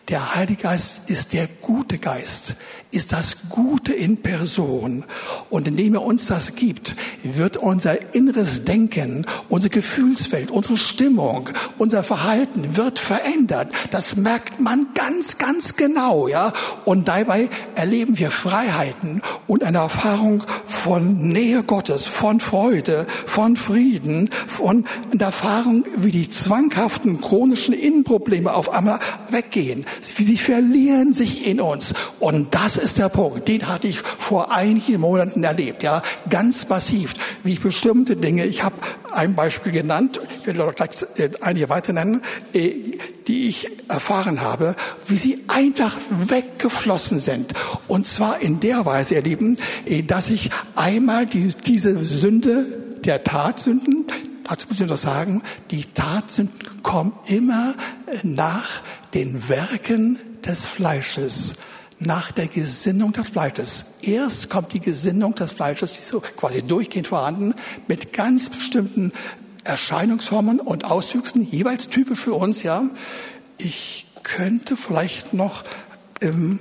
Der 0.09 0.35
Heilige 0.35 0.65
Geist 0.65 1.09
ist 1.09 1.33
der 1.33 1.47
gute 1.47 1.99
Geist 1.99 2.57
ist 2.91 3.13
das 3.13 3.49
Gute 3.49 3.93
in 3.93 4.19
Person. 4.19 5.05
Und 5.51 5.69
indem 5.69 5.95
er 5.95 6.03
uns 6.03 6.27
das 6.27 6.55
gibt, 6.55 6.95
wird 7.23 7.57
unser 7.57 8.15
inneres 8.15 8.65
Denken, 8.65 9.27
unsere 9.49 9.71
Gefühlswelt, 9.71 10.51
unsere 10.51 10.77
Stimmung, 10.77 11.51
unser 11.79 12.03
Verhalten 12.03 12.77
wird 12.77 12.99
verändert. 12.99 13.73
Das 13.91 14.17
merkt 14.17 14.61
man 14.61 14.89
ganz, 14.95 15.39
ganz 15.39 15.77
genau, 15.77 16.29
ja. 16.29 16.53
Und 16.85 17.09
dabei 17.09 17.49
erleben 17.75 18.19
wir 18.19 18.31
Freiheiten 18.31 19.23
und 19.47 19.63
eine 19.63 19.79
Erfahrung 19.79 20.45
von 20.67 21.29
Nähe 21.29 21.63
Gottes, 21.63 22.07
von 22.07 22.41
Freude, 22.41 23.07
von 23.27 23.57
Frieden, 23.57 24.31
von 24.47 24.85
einer 25.13 25.27
Erfahrung, 25.27 25.85
wie 25.97 26.13
die 26.13 26.31
zwanghaften 26.31 27.21
chronischen 27.21 27.75
Innenprobleme 27.75 28.55
auf 28.55 28.71
einmal 28.71 29.01
weggehen. 29.31 29.85
Wie 30.17 30.25
sie 30.25 30.39
verlieren 30.39 31.13
sich 31.13 31.47
in 31.47 31.61
uns. 31.61 31.95
Und 32.21 32.55
das 32.55 32.76
ist 32.77 32.99
der 32.99 33.09
Punkt. 33.09 33.49
Den 33.49 33.69
hatte 33.69 33.87
ich 33.87 33.99
vor 34.01 34.53
einigen 34.53 35.01
Monaten 35.01 35.45
erlebt, 35.45 35.83
ja, 35.83 36.03
ganz 36.29 36.69
massiv, 36.69 37.15
wie 37.43 37.53
ich 37.53 37.61
bestimmte 37.61 38.17
Dinge, 38.17 38.45
ich 38.45 38.63
habe 38.63 38.77
ein 39.13 39.35
Beispiel 39.35 39.73
genannt, 39.73 40.21
ich 40.41 40.47
werde 40.47 40.73
gleich 40.73 40.91
äh, 41.17 41.31
einige 41.41 41.69
weiter 41.69 41.93
nennen, 41.93 42.23
äh, 42.53 42.99
die 43.27 43.49
ich 43.49 43.71
erfahren 43.89 44.41
habe, 44.41 44.77
wie 45.07 45.17
sie 45.17 45.45
einfach 45.49 45.97
weggeflossen 46.11 47.19
sind. 47.19 47.53
Und 47.89 48.07
zwar 48.07 48.41
in 48.41 48.61
der 48.61 48.85
Weise, 48.87 49.15
ihr 49.15 49.23
Lieben, 49.23 49.57
äh, 49.87 50.03
dass 50.03 50.29
ich 50.29 50.51
einmal 50.75 51.27
die, 51.27 51.53
diese 51.67 52.05
Sünde 52.05 52.67
der 53.05 53.25
Tatsünden, 53.25 54.07
dazu 54.45 54.69
muss 54.69 54.81
ich 54.81 54.89
noch 54.89 54.97
sagen, 54.97 55.43
die 55.71 55.85
Tatsünden 55.85 56.83
kommen 56.83 57.13
immer 57.27 57.75
nach 58.23 58.83
den 59.15 59.49
Werken 59.49 60.19
des 60.45 60.65
Fleisches 60.65 61.55
nach 61.99 62.33
der 62.33 62.47
Gesinnung 62.47 63.13
des 63.13 63.29
Fleisches. 63.29 63.87
Erst 64.03 64.51
kommt 64.51 64.73
die 64.73 64.81
Gesinnung 64.81 65.35
des 65.35 65.53
Fleisches, 65.53 65.95
die 65.95 66.01
ist 66.01 66.09
so 66.09 66.21
quasi 66.21 66.63
durchgehend 66.63 67.09
vorhanden, 67.09 67.55
mit 67.89 68.13
ganz 68.13 68.51
bestimmten 68.51 69.13
Erscheinungsformen 69.65 70.61
und 70.61 70.85
Auswüchsen, 70.85 71.43
jeweils 71.43 71.89
typisch 71.89 72.21
für 72.21 72.35
uns, 72.35 72.63
ja. 72.63 72.85
Ich 73.59 74.07
könnte 74.23 74.77
vielleicht 74.77 75.33
noch 75.35 75.65
ähm, 76.21 76.61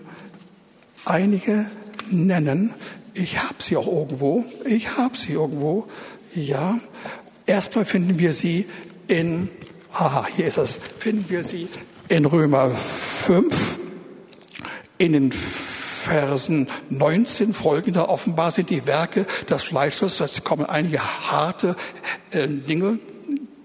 einige 1.03 1.65
nennen. 2.09 2.73
Ich 3.13 3.39
habe 3.39 3.55
sie 3.59 3.77
auch 3.77 3.87
irgendwo. 3.87 4.45
Ich 4.65 4.97
habe 4.97 5.17
sie 5.17 5.33
irgendwo. 5.33 5.87
Ja. 6.33 6.79
Erstmal 7.45 7.85
finden 7.85 8.17
wir 8.19 8.33
sie 8.33 8.65
in, 9.07 9.49
aha, 9.91 10.25
hier 10.35 10.47
ist 10.47 10.57
es, 10.57 10.79
finden 10.99 11.25
wir 11.29 11.43
sie 11.43 11.67
in 12.07 12.25
Römer 12.25 12.69
5, 12.69 13.79
in 14.97 15.13
den 15.13 15.31
Versen 15.31 16.67
19 16.89 17.53
folgender 17.53 18.09
offenbar 18.09 18.51
sind 18.51 18.69
die 18.69 18.85
Werke 18.85 19.25
des 19.49 19.63
Fleisches, 19.63 20.19
es 20.19 20.43
kommen 20.43 20.65
einige 20.65 20.99
harte 20.99 21.75
äh, 22.31 22.47
Dinge 22.47 22.99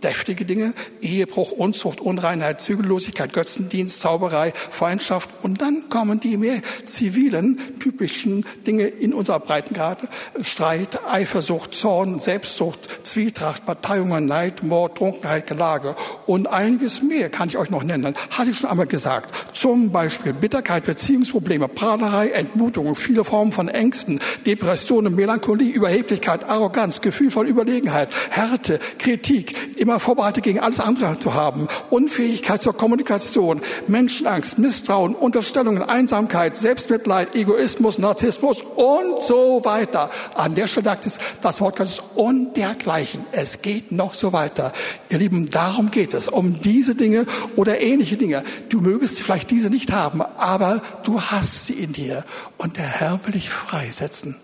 deftige 0.02 0.45
Dinge, 0.45 0.73
Ehebruch, 1.00 1.52
Unzucht, 1.52 2.00
Unreinheit, 2.00 2.61
Zügellosigkeit, 2.61 3.33
Götzendienst, 3.33 4.00
Zauberei, 4.00 4.52
Feindschaft 4.71 5.30
und 5.42 5.61
dann 5.61 5.88
kommen 5.88 6.21
die 6.21 6.37
mehr 6.37 6.61
zivilen, 6.85 7.59
typischen 7.80 8.45
Dinge 8.66 8.87
in 8.87 9.12
unserer 9.12 9.40
Breitengrade. 9.40 10.09
Streit, 10.40 11.00
Eifersucht, 11.07 11.75
Zorn, 11.75 12.19
Selbstsucht, 12.19 13.07
Zwietracht, 13.07 13.66
Parteiungen, 13.66 14.26
Neid, 14.26 14.62
Mord, 14.62 14.99
Trunkenheit, 14.99 15.47
Gelage 15.47 15.97
und 16.26 16.47
einiges 16.47 17.02
mehr 17.02 17.28
kann 17.30 17.49
ich 17.49 17.59
euch 17.59 17.71
noch 17.71 17.83
nennen. 17.83 18.14
Hatte 18.30 18.50
ich 18.50 18.59
schon 18.59 18.71
einmal 18.71 18.87
gesagt. 18.87 19.57
Zum 19.57 19.90
Beispiel 19.90 20.33
Bitterkeit, 20.33 20.85
Beziehungsprobleme, 20.85 21.69
Prahlerei, 21.69 22.30
Entmutung, 22.30 22.97
viele 22.97 23.25
Formen 23.25 23.52
von 23.52 23.69
Ängsten, 23.69 24.21
Depressionen, 24.47 25.14
Melancholie, 25.14 25.73
Überheblichkeit, 25.73 26.49
Arroganz, 26.49 27.00
Gefühl 27.00 27.30
von 27.30 27.47
Überlegenheit, 27.47 28.09
Härte, 28.30 28.78
Kritik, 28.99 29.78
immer 29.78 29.89
Vorbehalte 29.99 30.40
gegen 30.40 30.61
alles 30.61 30.78
andere 30.78 31.18
zu 31.18 31.35
haben, 31.35 31.66
Unfähigkeit 31.90 32.62
zur 32.62 32.76
Kommunikation, 32.76 33.61
Menschenangst, 33.88 34.59
Misstrauen, 34.59 35.14
Unterstellungen, 35.14 35.82
Einsamkeit, 35.82 36.56
Selbstmitleid, 36.56 37.35
Egoismus, 37.35 37.99
Narzissmus 37.99 38.62
und 38.62 39.23
so 39.23 39.64
weiter. 39.64 40.11
An 40.35 40.54
der 40.54 40.66
Stelle 40.66 40.85
sagt 40.85 41.06
es 41.06 41.18
das 41.40 41.61
Wort 41.61 41.76
Gottes 41.76 42.00
und 42.14 42.56
dergleichen. 42.56 43.25
Es 43.32 43.62
geht 43.62 43.90
noch 43.90 44.14
so 44.14 44.32
weiter. 44.32 44.73
Ihr 45.09 45.18
Lieben, 45.18 45.50
darum 45.50 45.90
geht 45.90 46.14
es, 46.14 46.28
um 46.28 46.61
diese 46.61 46.94
Dinge 46.94 47.26
oder 47.56 47.80
ähnliche 47.80 48.16
Dinge. 48.16 48.42
Du 48.68 48.80
mögest 48.80 49.20
vielleicht 49.23 49.50
diese 49.50 49.70
nicht 49.70 49.92
haben, 49.92 50.23
aber 50.23 50.82
du 51.04 51.20
hast 51.20 51.66
sie 51.66 51.75
in 51.75 51.92
dir 51.92 52.25
und 52.59 52.76
der 52.76 52.87
Herr 52.87 53.20
will 53.25 53.32
dich 53.32 53.50
freisetzen. 53.50 54.37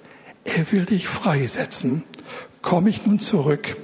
Er 0.45 0.73
will 0.73 0.87
dich 0.87 1.09
freisetzen. 1.09 2.05
Komme 2.63 2.91
ich 2.91 3.07
nun 3.07 3.21
zurück 3.21 3.77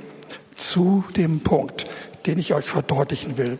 zu 0.62 1.04
dem 1.16 1.40
Punkt, 1.40 1.86
den 2.26 2.38
ich 2.38 2.54
euch 2.54 2.66
verdeutlichen 2.66 3.36
will. 3.36 3.58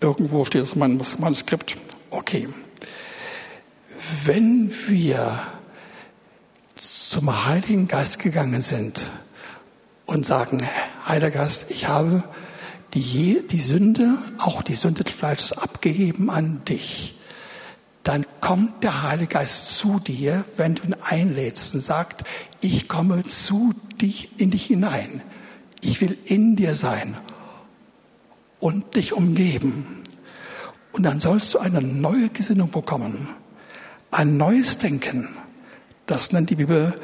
Irgendwo 0.00 0.44
steht 0.44 0.62
es 0.62 0.74
in 0.74 0.78
meinem 0.78 1.00
Manuskript. 1.18 1.76
Okay. 2.10 2.48
Wenn 4.24 4.72
wir 4.86 5.38
zum 6.76 7.46
Heiligen 7.46 7.88
Geist 7.88 8.20
gegangen 8.20 8.62
sind 8.62 9.10
und 10.06 10.24
sagen, 10.24 10.66
Heiliger 11.06 11.30
Geist, 11.30 11.70
ich 11.70 11.88
habe 11.88 12.22
die, 12.94 13.42
die 13.50 13.60
Sünde, 13.60 14.18
auch 14.38 14.62
die 14.62 14.74
Sünde 14.74 15.04
des 15.04 15.12
Fleisches 15.12 15.52
abgegeben 15.52 16.30
an 16.30 16.62
dich, 16.66 17.17
dann 18.08 18.24
kommt 18.40 18.84
der 18.84 19.02
Heilige 19.02 19.34
Geist 19.34 19.76
zu 19.76 20.00
dir, 20.00 20.46
wenn 20.56 20.76
du 20.76 20.84
ihn 20.84 20.96
einlädst 20.98 21.74
und 21.74 21.80
sagt, 21.80 22.24
ich 22.62 22.88
komme 22.88 23.22
zu 23.26 23.74
dich, 24.00 24.40
in 24.40 24.50
dich 24.50 24.64
hinein. 24.64 25.20
Ich 25.82 26.00
will 26.00 26.16
in 26.24 26.56
dir 26.56 26.74
sein 26.74 27.18
und 28.60 28.96
dich 28.96 29.12
umgeben. 29.12 30.02
Und 30.92 31.02
dann 31.02 31.20
sollst 31.20 31.52
du 31.52 31.58
eine 31.58 31.82
neue 31.82 32.30
Gesinnung 32.30 32.70
bekommen, 32.70 33.28
ein 34.10 34.38
neues 34.38 34.78
Denken. 34.78 35.28
Das 36.06 36.32
nennt 36.32 36.48
die 36.48 36.56
Bibel 36.56 36.98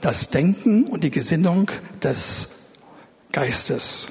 das 0.00 0.30
Denken 0.30 0.86
und 0.86 1.04
die 1.04 1.12
Gesinnung 1.12 1.70
des 2.02 2.48
Geistes. 3.30 4.08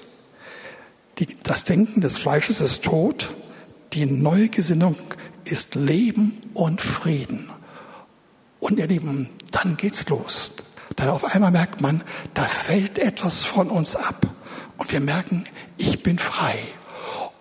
Die, 1.20 1.28
das 1.44 1.66
Denken 1.66 2.00
des 2.00 2.18
Fleisches 2.18 2.62
ist 2.62 2.84
tot, 2.84 3.36
die 3.92 4.06
neue 4.06 4.48
Gesinnung 4.48 4.96
ist 5.48 5.76
Leben 5.76 6.42
und 6.54 6.82
Frieden. 6.82 7.50
Und 8.60 8.80
ihr 8.80 8.88
Lieben, 8.88 9.30
dann 9.52 9.78
geht's 9.78 10.08
los. 10.10 10.54
Dann 10.96 11.10
auf 11.10 11.24
einmal 11.24 11.52
merkt 11.52 11.82
man, 11.82 12.04
da 12.34 12.44
fällt 12.44 13.00
etwas 13.00 13.46
von 13.46 13.70
uns 13.70 13.96
ab. 13.96 14.28
Und 14.78 14.92
wir 14.92 15.00
merken, 15.00 15.46
ich 15.78 16.04
bin 16.04 16.18
frei. 16.18 16.58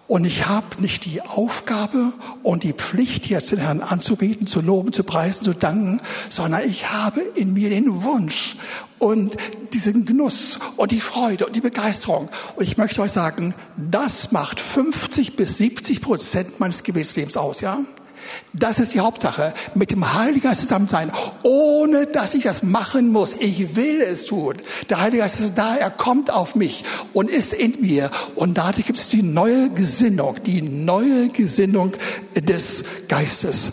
Und 0.08 0.24
ich 0.24 0.46
habe 0.46 0.80
nicht 0.80 1.04
die 1.04 1.20
Aufgabe 1.20 2.12
und 2.44 2.62
die 2.62 2.72
Pflicht, 2.72 3.26
jetzt 3.26 3.50
den 3.50 3.58
Herrn 3.58 3.80
anzubeten, 3.80 4.46
zu 4.46 4.60
loben, 4.60 4.92
zu 4.92 5.02
preisen, 5.02 5.42
zu 5.42 5.52
danken, 5.52 6.00
sondern 6.28 6.62
ich 6.62 6.92
habe 6.92 7.20
in 7.20 7.52
mir 7.52 7.70
den 7.70 8.04
Wunsch 8.04 8.56
und 9.00 9.36
diesen 9.72 10.06
Genuss 10.06 10.60
und 10.76 10.92
die 10.92 11.00
Freude 11.00 11.46
und 11.46 11.56
die 11.56 11.60
Begeisterung. 11.60 12.28
Und 12.54 12.62
ich 12.62 12.76
möchte 12.76 13.02
euch 13.02 13.10
sagen, 13.10 13.54
das 13.76 14.30
macht 14.30 14.60
50 14.60 15.34
bis 15.34 15.58
70 15.58 16.00
Prozent 16.00 16.60
meines 16.60 16.84
Gebetslebens 16.84 17.36
aus, 17.36 17.60
ja? 17.60 17.80
Das 18.52 18.78
ist 18.78 18.94
die 18.94 19.00
Hauptsache. 19.00 19.54
Mit 19.74 19.90
dem 19.90 20.14
Heiligen 20.14 20.42
Geist 20.42 20.60
zusammen 20.60 20.88
sein, 20.88 21.10
ohne 21.42 22.06
dass 22.06 22.34
ich 22.34 22.44
das 22.44 22.62
machen 22.62 23.12
muss. 23.12 23.34
Ich 23.38 23.76
will 23.76 24.00
es 24.00 24.26
tun. 24.26 24.56
Der 24.88 25.00
Heilige 25.00 25.22
Geist 25.22 25.40
ist 25.40 25.56
da, 25.56 25.76
er 25.76 25.90
kommt 25.90 26.30
auf 26.30 26.54
mich 26.54 26.84
und 27.12 27.30
ist 27.30 27.52
in 27.52 27.80
mir. 27.80 28.10
Und 28.34 28.58
dadurch 28.58 28.86
gibt 28.86 28.98
es 28.98 29.08
die 29.08 29.22
neue 29.22 29.70
Gesinnung, 29.70 30.36
die 30.44 30.62
neue 30.62 31.28
Gesinnung 31.28 31.92
des 32.34 32.84
Geistes. 33.08 33.72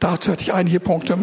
Dazu 0.00 0.32
hatte 0.32 0.42
ich 0.42 0.52
einige 0.52 0.80
Punkte. 0.80 1.18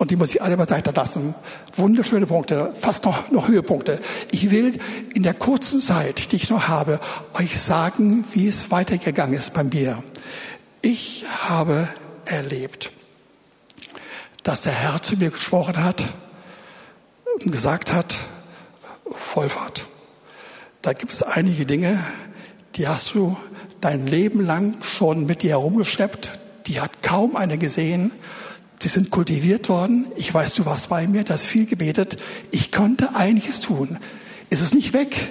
Und 0.00 0.10
die 0.10 0.16
muss 0.16 0.30
ich 0.30 0.40
alle 0.40 0.56
beiseite 0.56 0.92
lassen. 0.92 1.34
Wunderschöne 1.76 2.26
Punkte, 2.26 2.72
fast 2.80 3.04
noch, 3.04 3.30
noch 3.30 3.48
Höhepunkte. 3.48 4.00
Ich 4.30 4.50
will 4.50 4.78
in 5.14 5.22
der 5.22 5.34
kurzen 5.34 5.78
Zeit, 5.78 6.32
die 6.32 6.36
ich 6.36 6.48
noch 6.48 6.68
habe, 6.68 6.98
euch 7.34 7.60
sagen, 7.60 8.24
wie 8.32 8.48
es 8.48 8.70
weitergegangen 8.70 9.34
ist 9.34 9.52
bei 9.52 9.62
mir. 9.62 10.02
Ich 10.82 11.26
habe 11.42 11.88
erlebt, 12.24 12.90
dass 14.42 14.62
der 14.62 14.72
Herr 14.72 15.02
zu 15.02 15.16
mir 15.16 15.30
gesprochen 15.30 15.82
hat 15.82 16.02
und 17.42 17.52
gesagt 17.52 17.92
hat, 17.92 18.16
Vollfahrt, 19.10 19.86
da 20.80 20.94
gibt 20.94 21.12
es 21.12 21.22
einige 21.22 21.66
Dinge, 21.66 22.02
die 22.76 22.88
hast 22.88 23.14
du 23.14 23.36
dein 23.82 24.06
Leben 24.06 24.40
lang 24.44 24.82
schon 24.82 25.26
mit 25.26 25.42
dir 25.42 25.50
herumgeschleppt, 25.50 26.38
die 26.66 26.80
hat 26.80 27.02
kaum 27.02 27.36
einer 27.36 27.58
gesehen, 27.58 28.12
die 28.80 28.88
sind 28.88 29.10
kultiviert 29.10 29.68
worden, 29.68 30.06
ich 30.16 30.32
weiß, 30.32 30.54
du 30.54 30.64
warst 30.64 30.88
bei 30.88 31.06
mir, 31.06 31.24
das 31.24 31.44
viel 31.44 31.66
gebetet, 31.66 32.16
ich 32.52 32.72
konnte 32.72 33.14
einiges 33.14 33.60
tun. 33.60 33.98
Ist 34.48 34.62
es 34.62 34.72
nicht 34.72 34.94
weg? 34.94 35.30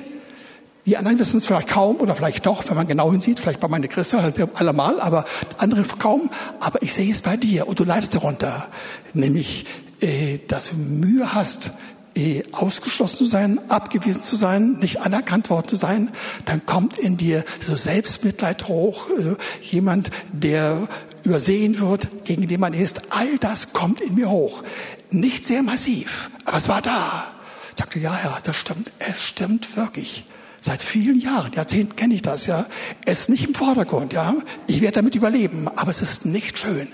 Die 0.89 0.97
anderen 0.97 1.19
wissen 1.19 1.37
es 1.37 1.45
vielleicht 1.45 1.67
kaum 1.67 1.97
oder 1.97 2.15
vielleicht 2.15 2.47
doch, 2.47 2.67
wenn 2.67 2.75
man 2.75 2.87
genau 2.87 3.11
hinsieht, 3.11 3.39
vielleicht 3.39 3.59
bei 3.59 3.67
meiner 3.67 3.87
Christen 3.87 4.17
allemal, 4.55 4.99
aber 4.99 5.23
andere 5.59 5.83
kaum. 5.83 6.31
Aber 6.59 6.81
ich 6.81 6.95
sehe 6.95 7.11
es 7.11 7.21
bei 7.21 7.37
dir 7.37 7.67
und 7.67 7.79
du 7.79 7.83
leidest 7.83 8.15
darunter. 8.15 8.69
Nämlich, 9.13 9.67
äh, 10.01 10.39
dass 10.47 10.71
du 10.71 10.77
Mühe 10.77 11.31
hast, 11.31 11.73
äh, 12.15 12.41
ausgeschlossen 12.53 13.17
zu 13.17 13.25
sein, 13.27 13.59
abgewiesen 13.69 14.23
zu 14.23 14.35
sein, 14.35 14.77
nicht 14.79 15.01
anerkannt 15.01 15.51
worden 15.51 15.67
zu 15.67 15.75
sein. 15.75 16.09
Dann 16.45 16.65
kommt 16.65 16.97
in 16.97 17.17
dir 17.17 17.45
so 17.59 17.75
Selbstmitleid 17.75 18.67
hoch. 18.67 19.11
Äh, 19.11 19.35
jemand, 19.61 20.09
der 20.33 20.87
übersehen 21.23 21.79
wird, 21.79 22.25
gegen 22.25 22.47
den 22.47 22.59
man 22.59 22.73
ist. 22.73 23.11
All 23.11 23.37
das 23.37 23.73
kommt 23.73 24.01
in 24.01 24.15
mir 24.15 24.31
hoch. 24.31 24.63
Nicht 25.11 25.45
sehr 25.45 25.61
massiv, 25.61 26.31
aber 26.45 26.57
es 26.57 26.67
war 26.67 26.81
da. 26.81 27.27
Ich 27.75 27.79
sagte, 27.79 27.99
ja, 27.99 28.19
ja, 28.23 28.39
das 28.41 28.55
stimmt. 28.55 28.91
Es 28.97 29.21
stimmt 29.21 29.77
wirklich. 29.77 30.25
Seit 30.61 30.81
vielen 30.81 31.19
Jahren, 31.19 31.53
Jahrzehnten 31.53 31.95
kenne 31.95 32.15
ich 32.15 32.21
das, 32.21 32.45
ja. 32.45 32.65
Es 33.05 33.21
ist 33.21 33.29
nicht 33.29 33.47
im 33.47 33.55
Vordergrund, 33.55 34.13
ja. 34.13 34.35
Ich 34.67 34.81
werde 34.81 34.95
damit 34.95 35.15
überleben, 35.15 35.67
aber 35.67 35.91
es 35.91 36.01
ist 36.01 36.25
nicht 36.25 36.59
schön. 36.59 36.87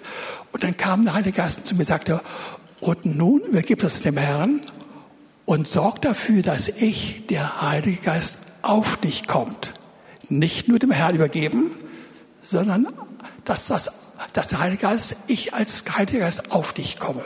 Und 0.51 0.63
dann 0.63 0.77
kam 0.77 1.03
der 1.03 1.13
Heilige 1.13 1.37
Geist 1.37 1.65
zu 1.65 1.73
mir 1.73 1.79
und 1.79 1.85
sagte, 1.85 2.21
und 2.79 3.05
nun 3.05 3.41
übergib 3.41 3.83
es 3.83 4.01
dem 4.01 4.17
Herrn 4.17 4.61
und 5.45 5.67
sorg 5.67 6.01
dafür, 6.01 6.43
dass 6.43 6.67
ich, 6.67 7.25
der 7.27 7.61
Heilige 7.61 8.01
Geist, 8.01 8.39
auf 8.61 8.97
dich 8.97 9.27
kommt. 9.27 9.73
Nicht 10.29 10.67
nur 10.67 10.79
dem 10.79 10.91
Herrn 10.91 11.15
übergeben, 11.15 11.71
sondern 12.41 12.87
dass, 13.43 13.67
das, 13.67 13.89
dass 14.33 14.47
der 14.47 14.59
Heilige 14.59 14.83
Geist, 14.83 15.15
ich 15.27 15.53
als 15.53 15.83
Heiliger 15.95 16.19
Geist 16.19 16.51
auf 16.51 16.73
dich 16.73 16.99
komme. 16.99 17.23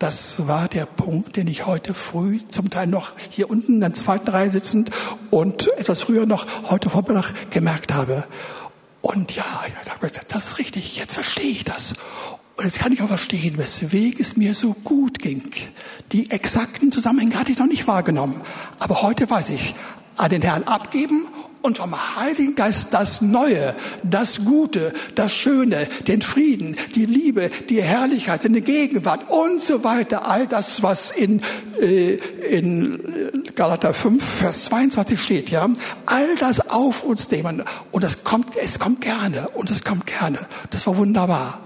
Das 0.00 0.48
war 0.48 0.66
der 0.66 0.86
Punkt, 0.86 1.36
den 1.36 1.46
ich 1.46 1.66
heute 1.66 1.92
früh, 1.92 2.40
zum 2.48 2.70
Teil 2.70 2.86
noch 2.86 3.12
hier 3.28 3.50
unten 3.50 3.74
in 3.74 3.80
der 3.80 3.92
zweiten 3.92 4.30
Reihe 4.30 4.48
sitzend 4.48 4.90
und 5.30 5.68
etwas 5.76 6.00
früher 6.00 6.24
noch 6.24 6.46
heute 6.70 6.88
Vormittag 6.88 7.50
gemerkt 7.50 7.92
habe. 7.92 8.24
Und 9.02 9.36
ja, 9.36 9.44
das 10.28 10.46
ist 10.46 10.58
richtig, 10.58 10.96
jetzt 10.96 11.12
verstehe 11.12 11.50
ich 11.50 11.64
das. 11.66 11.92
Und 12.56 12.64
jetzt 12.64 12.78
kann 12.78 12.94
ich 12.94 13.02
auch 13.02 13.08
verstehen, 13.08 13.58
weswegen 13.58 14.18
es 14.22 14.38
mir 14.38 14.54
so 14.54 14.72
gut 14.72 15.18
ging. 15.18 15.42
Die 16.12 16.30
exakten 16.30 16.90
Zusammenhänge 16.92 17.38
hatte 17.38 17.52
ich 17.52 17.58
noch 17.58 17.66
nicht 17.66 17.86
wahrgenommen. 17.86 18.40
Aber 18.78 19.02
heute 19.02 19.28
weiß 19.28 19.50
ich, 19.50 19.74
an 20.16 20.30
den 20.30 20.40
Herrn 20.40 20.64
abgeben 20.64 21.28
und 21.62 21.78
vom 21.78 21.94
Heiligen 22.16 22.54
Geist 22.54 22.88
das 22.92 23.20
Neue, 23.20 23.74
das 24.02 24.44
Gute, 24.44 24.92
das 25.14 25.32
Schöne, 25.32 25.86
den 26.06 26.22
Frieden, 26.22 26.76
die 26.94 27.06
Liebe, 27.06 27.50
die 27.68 27.82
Herrlichkeit, 27.82 28.44
die 28.44 28.60
Gegenwart 28.60 29.30
und 29.30 29.62
so 29.62 29.84
weiter. 29.84 30.26
All 30.26 30.46
das, 30.46 30.82
was 30.82 31.10
in, 31.10 31.42
äh, 31.80 32.14
in 32.50 33.42
Galater 33.54 33.94
5, 33.94 34.24
Vers 34.24 34.64
22 34.64 35.20
steht, 35.20 35.50
ja. 35.50 35.68
All 36.06 36.36
das 36.36 36.70
auf 36.70 37.04
uns 37.04 37.30
nehmen. 37.30 37.62
Und 37.90 38.04
das 38.04 38.24
kommt, 38.24 38.56
es 38.56 38.78
kommt 38.78 39.00
gerne. 39.00 39.48
Und 39.50 39.70
es 39.70 39.84
kommt 39.84 40.06
gerne. 40.06 40.38
Das 40.70 40.86
war 40.86 40.96
wunderbar 40.96 41.58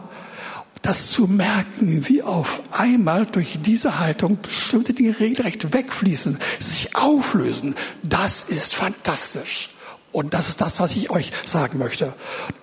das 0.84 1.10
zu 1.10 1.26
merken, 1.26 2.06
wie 2.08 2.22
auf 2.22 2.60
einmal 2.70 3.24
durch 3.24 3.58
diese 3.62 3.98
Haltung 4.00 4.38
bestimmte 4.42 4.92
Dinge 4.92 5.18
regelrecht 5.18 5.72
wegfließen, 5.72 6.38
sich 6.58 6.94
auflösen, 6.94 7.74
das 8.02 8.42
ist 8.42 8.74
fantastisch. 8.74 9.70
Und 10.14 10.32
das 10.32 10.48
ist 10.48 10.60
das, 10.60 10.78
was 10.78 10.94
ich 10.94 11.10
euch 11.10 11.32
sagen 11.44 11.80
möchte. 11.80 12.12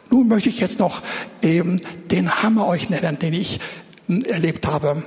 Nun 0.09 0.29
möchte 0.29 0.47
ich 0.47 0.61
jetzt 0.61 0.79
noch 0.79 1.01
eben 1.41 1.81
den 2.09 2.41
Hammer 2.41 2.65
euch 2.65 2.89
nennen, 2.89 3.19
den 3.19 3.33
ich 3.33 3.59
hm, 4.07 4.23
erlebt 4.23 4.65
habe. 4.65 5.03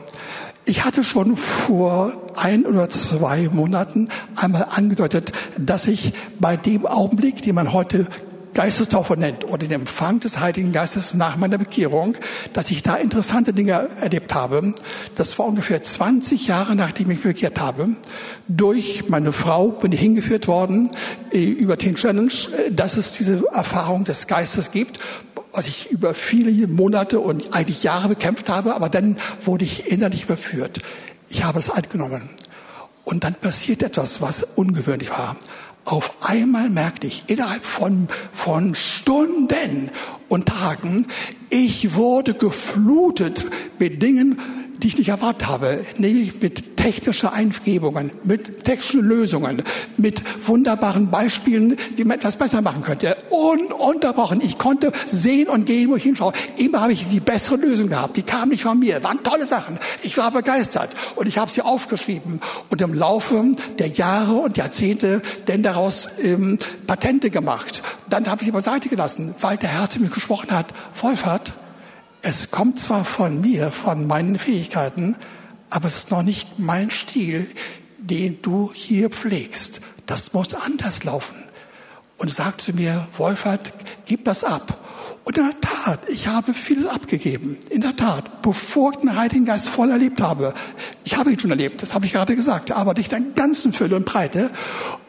Ich 0.66 0.84
hatte 0.84 1.04
schon 1.04 1.38
vor 1.38 2.12
ein 2.36 2.66
oder 2.66 2.90
zwei 2.90 3.48
Monaten 3.50 4.10
einmal 4.36 4.66
angedeutet, 4.70 5.32
dass 5.56 5.86
ich 5.86 6.12
bei 6.38 6.58
dem 6.58 6.84
Augenblick, 6.84 7.40
den 7.40 7.54
man 7.54 7.72
heute 7.72 8.06
Geistestaufe 8.54 9.16
nennt 9.16 9.44
oder 9.44 9.58
den 9.58 9.72
Empfang 9.72 10.20
des 10.20 10.38
Heiligen 10.38 10.72
Geistes 10.72 11.14
nach 11.14 11.36
meiner 11.36 11.58
Bekehrung, 11.58 12.16
dass 12.52 12.70
ich 12.70 12.82
da 12.82 12.94
interessante 12.94 13.52
Dinge 13.52 13.88
erlebt 14.00 14.32
habe. 14.34 14.74
Das 15.16 15.38
war 15.38 15.46
ungefähr 15.46 15.82
20 15.82 16.46
Jahre, 16.46 16.74
nachdem 16.76 17.10
ich 17.10 17.24
mich 17.24 17.34
bekehrt 17.34 17.60
habe. 17.60 17.88
Durch 18.48 19.08
meine 19.08 19.32
Frau 19.32 19.68
bin 19.68 19.92
ich 19.92 20.00
hingeführt 20.00 20.48
worden 20.48 20.90
äh, 21.32 21.44
über 21.44 21.76
Teen 21.76 21.96
Challenge, 21.96 22.30
äh, 22.30 22.72
dass 22.72 22.96
es 22.96 23.14
diese 23.14 23.44
Erfahrung 23.52 24.04
des 24.04 24.26
Geistes 24.26 24.70
gibt 24.70 25.00
was 25.56 25.68
ich 25.68 25.88
über 25.92 26.14
viele 26.14 26.66
Monate 26.66 27.20
und 27.20 27.54
eigentlich 27.54 27.84
Jahre 27.84 28.08
bekämpft 28.08 28.48
habe, 28.48 28.74
aber 28.74 28.88
dann 28.88 29.16
wurde 29.40 29.64
ich 29.64 29.88
innerlich 29.88 30.24
überführt. 30.24 30.80
Ich 31.28 31.44
habe 31.44 31.60
es 31.60 31.70
angenommen. 31.70 32.28
Und 33.04 33.22
dann 33.22 33.34
passiert 33.34 33.82
etwas, 33.82 34.20
was 34.20 34.42
ungewöhnlich 34.42 35.10
war. 35.10 35.36
Auf 35.84 36.14
einmal 36.22 36.70
merkte 36.70 37.06
ich 37.06 37.24
innerhalb 37.26 37.64
von, 37.64 38.08
von 38.32 38.74
Stunden 38.74 39.90
und 40.28 40.46
Tagen, 40.46 41.06
ich 41.50 41.94
wurde 41.94 42.32
geflutet 42.32 43.44
mit 43.78 44.02
Dingen, 44.02 44.38
die 44.84 44.88
ich 44.88 44.98
nicht 44.98 45.08
erwartet 45.08 45.48
habe, 45.48 45.82
nämlich 45.96 46.42
mit 46.42 46.76
technischen 46.76 47.30
Eingebungen, 47.30 48.12
mit 48.22 48.64
technischen 48.64 49.00
Lösungen, 49.00 49.62
mit 49.96 50.22
wunderbaren 50.46 51.10
Beispielen, 51.10 51.78
wie 51.96 52.04
man 52.04 52.18
etwas 52.18 52.36
besser 52.36 52.60
machen 52.60 52.82
könnte. 52.82 53.16
Ununterbrochen. 53.30 54.42
Ich 54.42 54.58
konnte 54.58 54.92
sehen 55.06 55.48
und 55.48 55.64
gehen, 55.64 55.88
wo 55.88 55.96
ich 55.96 56.02
hinschaue. 56.02 56.34
Immer 56.58 56.82
habe 56.82 56.92
ich 56.92 57.08
die 57.08 57.20
bessere 57.20 57.56
Lösung 57.56 57.88
gehabt. 57.88 58.18
Die 58.18 58.22
kam 58.24 58.50
nicht 58.50 58.64
von 58.64 58.78
mir. 58.78 59.02
Waren 59.02 59.22
tolle 59.22 59.46
Sachen. 59.46 59.78
Ich 60.02 60.18
war 60.18 60.30
begeistert 60.30 60.94
und 61.16 61.26
ich 61.28 61.38
habe 61.38 61.50
sie 61.50 61.62
aufgeschrieben 61.62 62.40
und 62.68 62.82
im 62.82 62.92
Laufe 62.92 63.42
der 63.78 63.88
Jahre 63.88 64.34
und 64.34 64.58
Jahrzehnte 64.58 65.22
denn 65.48 65.62
daraus 65.62 66.10
ähm, 66.22 66.58
Patente 66.86 67.30
gemacht. 67.30 67.82
Dann 68.10 68.26
habe 68.26 68.42
ich 68.42 68.46
sie 68.48 68.52
beiseite 68.52 68.90
gelassen, 68.90 69.34
weil 69.40 69.56
der 69.56 69.70
Herr 69.70 69.88
zu 69.88 69.98
mir 69.98 70.10
gesprochen 70.10 70.50
hat, 70.50 70.66
Vollfahrt, 70.92 71.54
es 72.24 72.50
kommt 72.50 72.80
zwar 72.80 73.04
von 73.04 73.42
mir, 73.42 73.70
von 73.70 74.06
meinen 74.06 74.38
Fähigkeiten, 74.38 75.16
aber 75.68 75.88
es 75.88 75.98
ist 75.98 76.10
noch 76.10 76.22
nicht 76.22 76.58
mein 76.58 76.90
Stil, 76.90 77.46
den 77.98 78.40
du 78.40 78.70
hier 78.72 79.10
pflegst. 79.10 79.82
Das 80.06 80.32
muss 80.32 80.54
anders 80.54 81.04
laufen. 81.04 81.36
Und 82.16 82.32
sagte 82.32 82.72
mir, 82.72 83.08
Wolfert, 83.18 83.74
gib 84.06 84.24
das 84.24 84.42
ab. 84.42 84.78
Und 85.24 85.36
in 85.36 85.44
der 85.44 85.60
Tat, 85.60 86.00
ich 86.08 86.26
habe 86.26 86.54
vieles 86.54 86.86
abgegeben. 86.86 87.58
In 87.68 87.82
der 87.82 87.94
Tat, 87.94 88.40
bevor 88.40 88.92
ich 88.92 88.98
den 88.98 89.16
Heiligen 89.16 89.44
Geist 89.44 89.68
voll 89.68 89.90
erlebt 89.90 90.22
habe. 90.22 90.54
Ich 91.04 91.16
habe 91.16 91.30
ihn 91.30 91.38
schon 91.38 91.50
erlebt, 91.50 91.82
das 91.82 91.92
habe 91.92 92.06
ich 92.06 92.12
gerade 92.12 92.36
gesagt, 92.36 92.72
aber 92.72 92.94
nicht 92.94 93.12
in 93.12 93.34
ganzen 93.34 93.74
Fülle 93.74 93.96
und 93.96 94.06
Breite. 94.06 94.50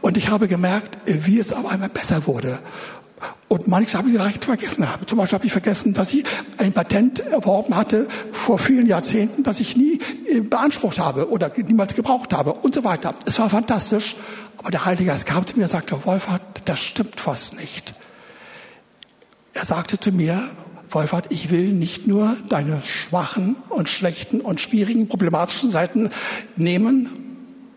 Und 0.02 0.18
ich 0.18 0.30
habe 0.30 0.50
gemerkt, 0.50 0.98
wie 1.06 1.40
es 1.40 1.54
auf 1.54 1.66
einmal 1.66 1.90
besser 1.90 2.28
wurde. 2.28 2.60
Und 3.48 3.68
manches 3.68 3.96
habe 3.96 4.10
ich 4.10 4.16
direkt 4.16 4.44
vergessen. 4.44 4.86
Zum 5.06 5.18
Beispiel 5.18 5.38
habe 5.38 5.46
ich 5.46 5.52
vergessen, 5.52 5.94
dass 5.94 6.14
ich 6.14 6.26
ein 6.58 6.74
Patent 6.74 7.20
erworben 7.20 7.76
hatte 7.76 8.08
vor 8.32 8.60
vielen 8.60 8.88
Jahrzehnten, 8.88 9.44
das 9.44 9.60
ich 9.60 9.78
nie 9.78 10.00
äh, 10.28 10.42
beansprucht 10.42 11.00
habe 11.00 11.30
oder 11.30 11.52
niemals 11.56 11.96
gebraucht 11.96 12.34
habe 12.34 12.54
und 12.54 12.76
so 12.76 12.84
weiter. 12.84 13.14
Es 13.26 13.40
war 13.40 13.50
fantastisch. 13.50 14.16
Aber 14.58 14.72
der 14.72 14.86
Heilige 14.86 15.12
Geist 15.12 15.26
kam 15.26 15.46
zu 15.46 15.56
mir 15.56 15.64
und 15.64 15.70
sagte, 15.70 16.06
Wolfhard, 16.06 16.42
das 16.66 16.80
stimmt 16.80 17.20
fast 17.20 17.58
nicht. 17.58 17.94
Er 19.54 19.66
sagte 19.66 20.00
zu 20.00 20.12
mir, 20.12 20.50
Wolfhard, 20.90 21.32
ich 21.32 21.52
will 21.52 21.70
nicht 21.72 22.08
nur 22.08 22.36
deine 22.50 22.82
schwachen 22.84 23.56
und 23.70 23.90
schlechten 23.90 24.42
und 24.42 24.60
schwierigen, 24.60 25.08
problematischen 25.08 25.72
Seiten 25.72 26.10
nehmen 26.56 27.10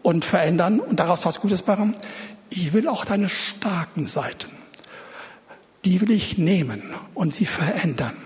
und 0.02 0.24
verändern 0.24 0.80
und 0.80 0.98
daraus 0.98 1.26
was 1.26 1.40
Gutes 1.40 1.66
machen. 1.66 1.94
Ich 2.50 2.72
will 2.72 2.88
auch 2.88 3.04
deine 3.04 3.28
starken 3.28 4.06
Seiten 4.06 4.57
die 5.84 6.00
will 6.00 6.10
ich 6.10 6.38
nehmen 6.38 6.82
und 7.14 7.34
sie 7.34 7.46
verändern. 7.46 8.16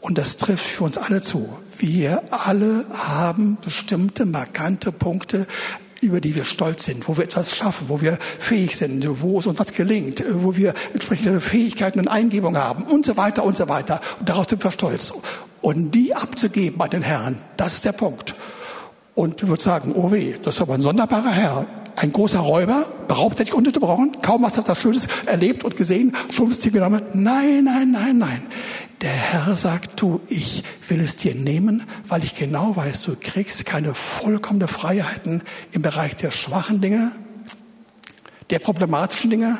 Und 0.00 0.16
das 0.18 0.38
trifft 0.38 0.64
für 0.64 0.84
uns 0.84 0.96
alle 0.96 1.20
zu. 1.20 1.48
Wir 1.78 2.22
alle 2.30 2.86
haben 2.92 3.58
bestimmte 3.62 4.24
markante 4.24 4.92
Punkte, 4.92 5.46
über 6.00 6.20
die 6.20 6.34
wir 6.34 6.44
stolz 6.44 6.86
sind, 6.86 7.06
wo 7.08 7.16
wir 7.16 7.24
etwas 7.24 7.54
schaffen, 7.54 7.88
wo 7.88 8.00
wir 8.00 8.18
fähig 8.38 8.76
sind, 8.76 9.06
wo 9.20 9.38
es 9.38 9.46
uns 9.46 9.58
was 9.58 9.72
gelingt, 9.72 10.24
wo 10.30 10.56
wir 10.56 10.72
entsprechende 10.92 11.40
Fähigkeiten 11.40 12.00
und 12.00 12.08
Eingebungen 12.08 12.60
haben 12.60 12.84
und 12.84 13.04
so 13.04 13.16
weiter 13.18 13.44
und 13.44 13.56
so 13.56 13.68
weiter. 13.68 14.00
Und 14.18 14.28
darauf 14.28 14.48
sind 14.48 14.64
wir 14.64 14.70
stolz. 14.70 15.12
Und 15.60 15.94
die 15.94 16.14
abzugeben 16.14 16.80
an 16.80 16.90
den 16.90 17.02
Herrn, 17.02 17.36
das 17.58 17.74
ist 17.74 17.84
der 17.84 17.92
Punkt. 17.92 18.34
Und 19.14 19.42
du 19.42 19.48
würdest 19.48 19.64
sagen, 19.64 19.92
oh 19.94 20.10
weh, 20.10 20.36
das 20.42 20.54
ist 20.54 20.60
aber 20.62 20.74
ein 20.74 20.80
sonderbarer 20.80 21.32
Herr 21.32 21.66
ein 22.00 22.12
großer 22.12 22.38
Räuber, 22.38 22.86
behauptet 23.08 23.48
dich 23.48 23.54
ununterbrochen, 23.54 24.22
kaum 24.22 24.46
hast 24.46 24.56
du 24.56 24.62
etwas 24.62 24.80
Schönes 24.80 25.06
erlebt 25.26 25.64
und 25.64 25.76
gesehen, 25.76 26.16
schon 26.32 26.48
bist 26.48 26.64
du 26.64 26.70
genommen. 26.70 27.02
Nein, 27.12 27.64
nein, 27.64 27.90
nein, 27.90 28.16
nein. 28.16 28.42
Der 29.02 29.10
Herr 29.10 29.54
sagt, 29.54 30.00
du, 30.00 30.22
ich 30.28 30.64
will 30.88 31.00
es 31.00 31.16
dir 31.16 31.34
nehmen, 31.34 31.84
weil 32.08 32.24
ich 32.24 32.34
genau 32.34 32.74
weiß, 32.74 33.02
du 33.02 33.16
kriegst 33.20 33.66
keine 33.66 33.92
vollkommene 33.94 34.66
Freiheiten 34.66 35.42
im 35.72 35.82
Bereich 35.82 36.16
der 36.16 36.30
schwachen 36.30 36.80
Dinge, 36.80 37.12
der 38.48 38.60
problematischen 38.60 39.28
Dinge, 39.28 39.58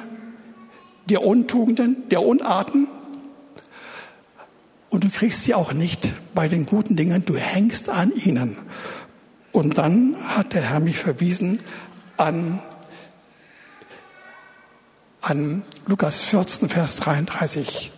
der 1.11 1.23
Untugenden, 1.23 2.09
der 2.09 2.23
Unarten. 2.23 2.89
Und 4.89 5.05
du 5.05 5.11
kriegst 5.11 5.45
sie 5.45 5.53
auch 5.55 5.75
nicht 5.75 6.09
bei 6.35 6.49
den 6.49 6.65
guten 6.65 6.97
Dingen, 6.97 7.23
du 7.23 7.37
hängst 7.37 7.91
an 7.91 8.13
ihnen. 8.17 8.57
Und 9.53 9.79
dann 9.79 10.17
hat 10.27 10.55
der 10.55 10.63
Herr 10.63 10.81
mich 10.81 10.99
verwiesen 10.99 11.59
an, 12.21 12.61
an 15.23 15.63
Lukas 15.87 16.21
14, 16.21 16.69
Vers 16.69 16.97
33. 16.97 17.93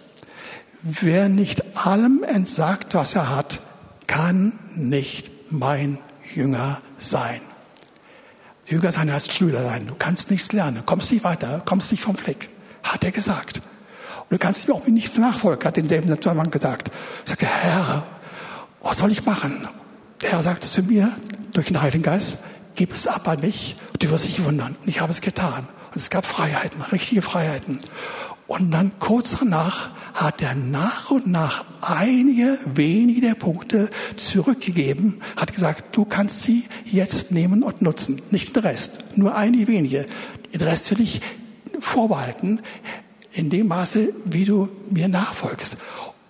Wer 0.82 1.28
nicht 1.28 1.76
allem 1.76 2.24
entsagt, 2.24 2.94
was 2.94 3.14
er 3.14 3.34
hat, 3.34 3.60
kann 4.06 4.58
nicht 4.74 5.30
mein 5.50 5.98
Jünger 6.34 6.80
sein. 6.98 7.40
Jünger 8.64 8.92
sein 8.92 9.12
heißt 9.12 9.32
Schüler 9.32 9.62
sein. 9.62 9.86
Du 9.88 9.94
kannst 9.94 10.30
nichts 10.30 10.52
lernen, 10.52 10.86
kommst 10.86 11.10
nicht 11.10 11.24
weiter, 11.24 11.60
kommst 11.64 11.90
nicht 11.90 12.02
vom 12.02 12.16
Fleck. 12.16 12.48
Hat 12.82 13.04
er 13.04 13.10
gesagt. 13.10 13.56
Und 14.20 14.30
du 14.30 14.38
kannst 14.38 14.68
mir 14.68 14.74
auch 14.74 14.86
nicht 14.86 15.18
nachfolgen, 15.18 15.64
hat 15.64 15.76
denselben 15.76 16.08
Zusammenhang 16.16 16.50
gesagt. 16.50 16.90
Ich 17.24 17.30
sagte, 17.30 17.46
Herr, 17.46 18.04
was 18.82 18.98
soll 18.98 19.10
ich 19.10 19.24
machen? 19.24 19.68
Der 20.22 20.30
Herr 20.30 20.42
sagte 20.42 20.66
zu 20.66 20.82
mir, 20.82 21.12
durch 21.52 21.66
den 21.66 21.82
Heiligen 21.82 22.02
Geist, 22.02 22.38
gib 22.74 22.92
es 22.92 23.06
ab 23.06 23.28
an 23.28 23.40
mich, 23.40 23.76
du 23.98 24.10
wirst 24.10 24.24
dich 24.24 24.44
wundern. 24.44 24.76
Und 24.80 24.88
ich 24.88 25.00
habe 25.00 25.12
es 25.12 25.20
getan. 25.20 25.66
Und 25.92 25.96
es 25.96 26.10
gab 26.10 26.24
Freiheiten, 26.26 26.80
richtige 26.82 27.22
Freiheiten. 27.22 27.78
Und 28.46 28.70
dann 28.70 28.92
kurz 28.98 29.36
danach 29.38 29.90
hat 30.14 30.42
er 30.42 30.54
nach 30.54 31.10
und 31.10 31.26
nach 31.26 31.64
einige 31.80 32.58
wenige 32.66 33.20
der 33.20 33.34
Punkte 33.34 33.88
zurückgegeben, 34.16 35.20
hat 35.36 35.54
gesagt, 35.54 35.96
du 35.96 36.04
kannst 36.04 36.42
sie 36.42 36.64
jetzt 36.84 37.30
nehmen 37.30 37.62
und 37.62 37.80
nutzen, 37.80 38.20
nicht 38.30 38.54
den 38.54 38.62
Rest, 38.62 38.98
nur 39.16 39.34
einige 39.34 39.68
wenige. 39.68 40.06
Den 40.52 40.60
Rest 40.60 40.90
will 40.90 41.00
ich 41.00 41.22
vorbehalten, 41.80 42.60
in 43.32 43.48
dem 43.48 43.68
Maße, 43.68 44.12
wie 44.26 44.44
du 44.44 44.68
mir 44.90 45.08
nachfolgst. 45.08 45.78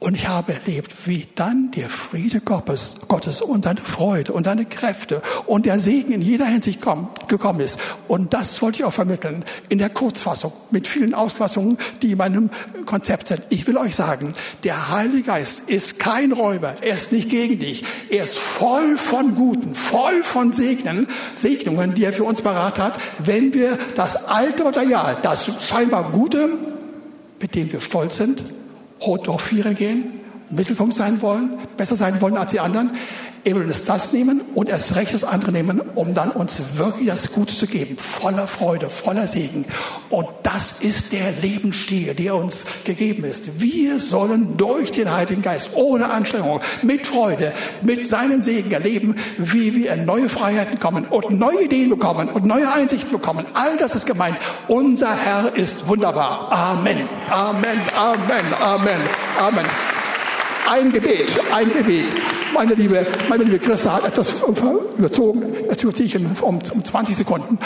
Und 0.03 0.17
ich 0.17 0.27
habe 0.27 0.53
erlebt, 0.53 0.93
wie 1.07 1.29
dann 1.37 1.71
der 1.71 1.89
Friede 1.89 2.41
Gottes, 2.41 2.97
Gottes 3.07 3.41
und 3.41 3.63
seine 3.63 3.79
Freude 3.79 4.33
und 4.33 4.43
seine 4.43 4.65
Kräfte 4.65 5.23
und 5.47 5.65
der 5.65 5.79
Segen 5.79 6.13
in 6.13 6.21
jeder 6.21 6.45
Hinsicht 6.45 6.81
kommen, 6.81 7.07
gekommen 7.29 7.61
ist. 7.61 7.79
Und 8.09 8.35
das 8.35 8.61
wollte 8.63 8.81
ich 8.81 8.85
auch 8.85 8.93
vermitteln 8.93 9.45
in 9.69 9.79
der 9.79 9.91
Kurzfassung 9.91 10.53
mit 10.73 10.89
vielen 10.89 11.15
Auslassungen, 11.15 11.79
die 12.03 12.11
in 12.11 12.19
meinem 12.19 12.51
Konzept 12.85 13.29
sind. 13.29 13.43
Ich 13.51 13.69
will 13.69 13.77
euch 13.77 13.95
sagen, 13.95 14.33
der 14.65 14.91
Heilige 14.91 15.23
Geist 15.23 15.69
ist 15.69 16.01
kein 16.01 16.33
Räuber. 16.33 16.75
Er 16.81 16.95
ist 16.95 17.13
nicht 17.13 17.31
gegen 17.31 17.61
dich. 17.61 17.85
Er 18.11 18.25
ist 18.25 18.37
voll 18.37 18.97
von 18.97 19.37
Guten, 19.37 19.77
voll 19.77 20.25
von 20.25 20.53
Segnen, 20.53 21.07
Segnungen, 21.37 21.95
die 21.95 22.07
er 22.07 22.13
für 22.13 22.25
uns 22.25 22.43
parat 22.43 22.81
hat, 22.81 22.95
wenn 23.21 23.55
wir 23.55 23.79
das 23.95 24.25
alte 24.25 24.65
Material, 24.65 25.17
das 25.23 25.49
scheinbar 25.65 26.11
Gute, 26.11 26.49
mit 27.41 27.55
dem 27.55 27.71
wir 27.71 27.81
stolz 27.81 28.17
sind, 28.17 28.43
hochfieren 29.07 29.75
gehen, 29.75 30.05
Mittelpunkt 30.51 30.95
sein 30.95 31.23
wollen, 31.23 31.51
besser 31.77 31.97
sein 31.97 32.21
wollen 32.21 32.37
als 32.37 32.53
die 32.53 32.61
anderen. 32.61 32.91
Er 33.45 33.57
will 33.57 33.65
uns 33.65 33.83
das 33.83 34.13
nehmen 34.13 34.41
und 34.55 34.69
erst 34.69 34.95
recht 34.95 35.13
das 35.13 35.25
andere 35.25 35.51
nehmen, 35.51 35.81
um 35.97 36.15
dann 36.15 36.31
uns 36.31 36.61
wirklich 36.77 37.09
das 37.09 37.33
Gute 37.33 37.57
zu 37.57 37.67
geben, 37.67 37.99
voller 37.99 38.47
Freude, 38.47 38.89
voller 38.89 39.27
Segen. 39.27 39.65
Und 40.11 40.29
das 40.45 40.81
ist 40.81 41.13
der 41.13 41.33
Lebensstil, 41.33 42.15
der 42.15 42.37
uns 42.37 42.67
gegeben 42.85 43.25
ist. 43.25 43.61
Wir 43.61 43.99
sollen 43.99 44.57
durch 44.57 44.93
den 44.93 45.13
Heiligen 45.13 45.43
Geist, 45.43 45.71
ohne 45.75 46.11
Anstrengung, 46.11 46.61
mit 46.83 47.05
Freude, 47.05 47.53
mit 47.83 48.07
seinen 48.07 48.45
Segen 48.45 48.71
erleben, 48.71 49.17
wie 49.39 49.75
wir 49.75 49.93
in 49.93 50.05
neue 50.05 50.29
Freiheiten 50.29 50.79
kommen 50.79 51.05
und 51.07 51.37
neue 51.37 51.65
Ideen 51.65 51.91
bekommen 51.91 52.29
und 52.29 52.45
neue 52.45 52.73
Einsichten 52.73 53.11
bekommen. 53.11 53.45
All 53.55 53.77
das 53.77 53.97
ist 53.97 54.07
gemeint. 54.07 54.37
Unser 54.69 55.17
Herr 55.17 55.53
ist 55.57 55.89
wunderbar. 55.89 56.53
Amen. 56.53 57.09
Amen. 57.29 57.81
Amen. 57.97 58.55
Amen. 58.61 59.01
Amen. 59.41 59.67
Ein 60.69 60.93
Gebet, 60.93 61.39
ein 61.53 61.73
Gebet. 61.73 62.07
Meine 62.55 62.75
liebe, 62.75 63.07
meine 63.29 63.45
liebe 63.45 63.59
Christa 63.59 63.95
hat 63.95 64.05
etwas 64.05 64.33
überzogen. 64.97 65.43
Jetzt 65.69 65.83
überziehe 65.83 66.07
ich 66.07 66.17
um, 66.17 66.61
um 66.73 66.85
20 66.85 67.17
Sekunden. 67.17 67.59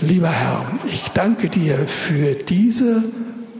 Lieber 0.00 0.28
Herr, 0.28 0.66
ich 0.86 1.08
danke 1.14 1.48
dir 1.48 1.76
für 1.76 2.34
diese 2.34 3.04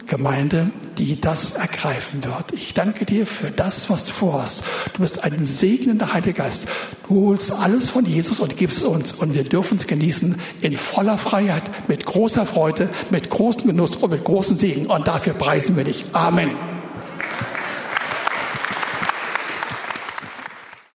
Gemeinde, 0.06 0.70
die 0.98 1.20
das 1.20 1.52
ergreifen 1.52 2.24
wird. 2.24 2.52
Ich 2.52 2.74
danke 2.74 3.04
dir 3.04 3.26
für 3.26 3.50
das, 3.50 3.90
was 3.90 4.04
du 4.04 4.12
vorhast. 4.12 4.64
Du 4.94 5.02
bist 5.02 5.24
ein 5.24 5.44
segnender 5.44 6.12
Heiliger 6.12 6.44
Geist. 6.44 6.68
Du 7.08 7.28
holst 7.28 7.52
alles 7.52 7.88
von 7.88 8.04
Jesus 8.04 8.40
und 8.40 8.56
gibst 8.56 8.78
es 8.78 8.84
uns 8.84 9.12
und 9.12 9.34
wir 9.34 9.44
dürfen 9.44 9.78
es 9.78 9.86
genießen 9.86 10.36
in 10.60 10.76
voller 10.76 11.18
Freiheit, 11.18 11.62
mit 11.88 12.06
großer 12.06 12.46
Freude, 12.46 12.88
mit 13.10 13.30
großem 13.30 13.68
Genuss 13.68 13.96
und 13.96 14.10
mit 14.10 14.24
großem 14.24 14.56
Segen. 14.56 14.86
Und 14.86 15.06
dafür 15.06 15.34
preisen 15.34 15.76
wir 15.76 15.84
dich. 15.84 16.04
Amen. 16.12 16.73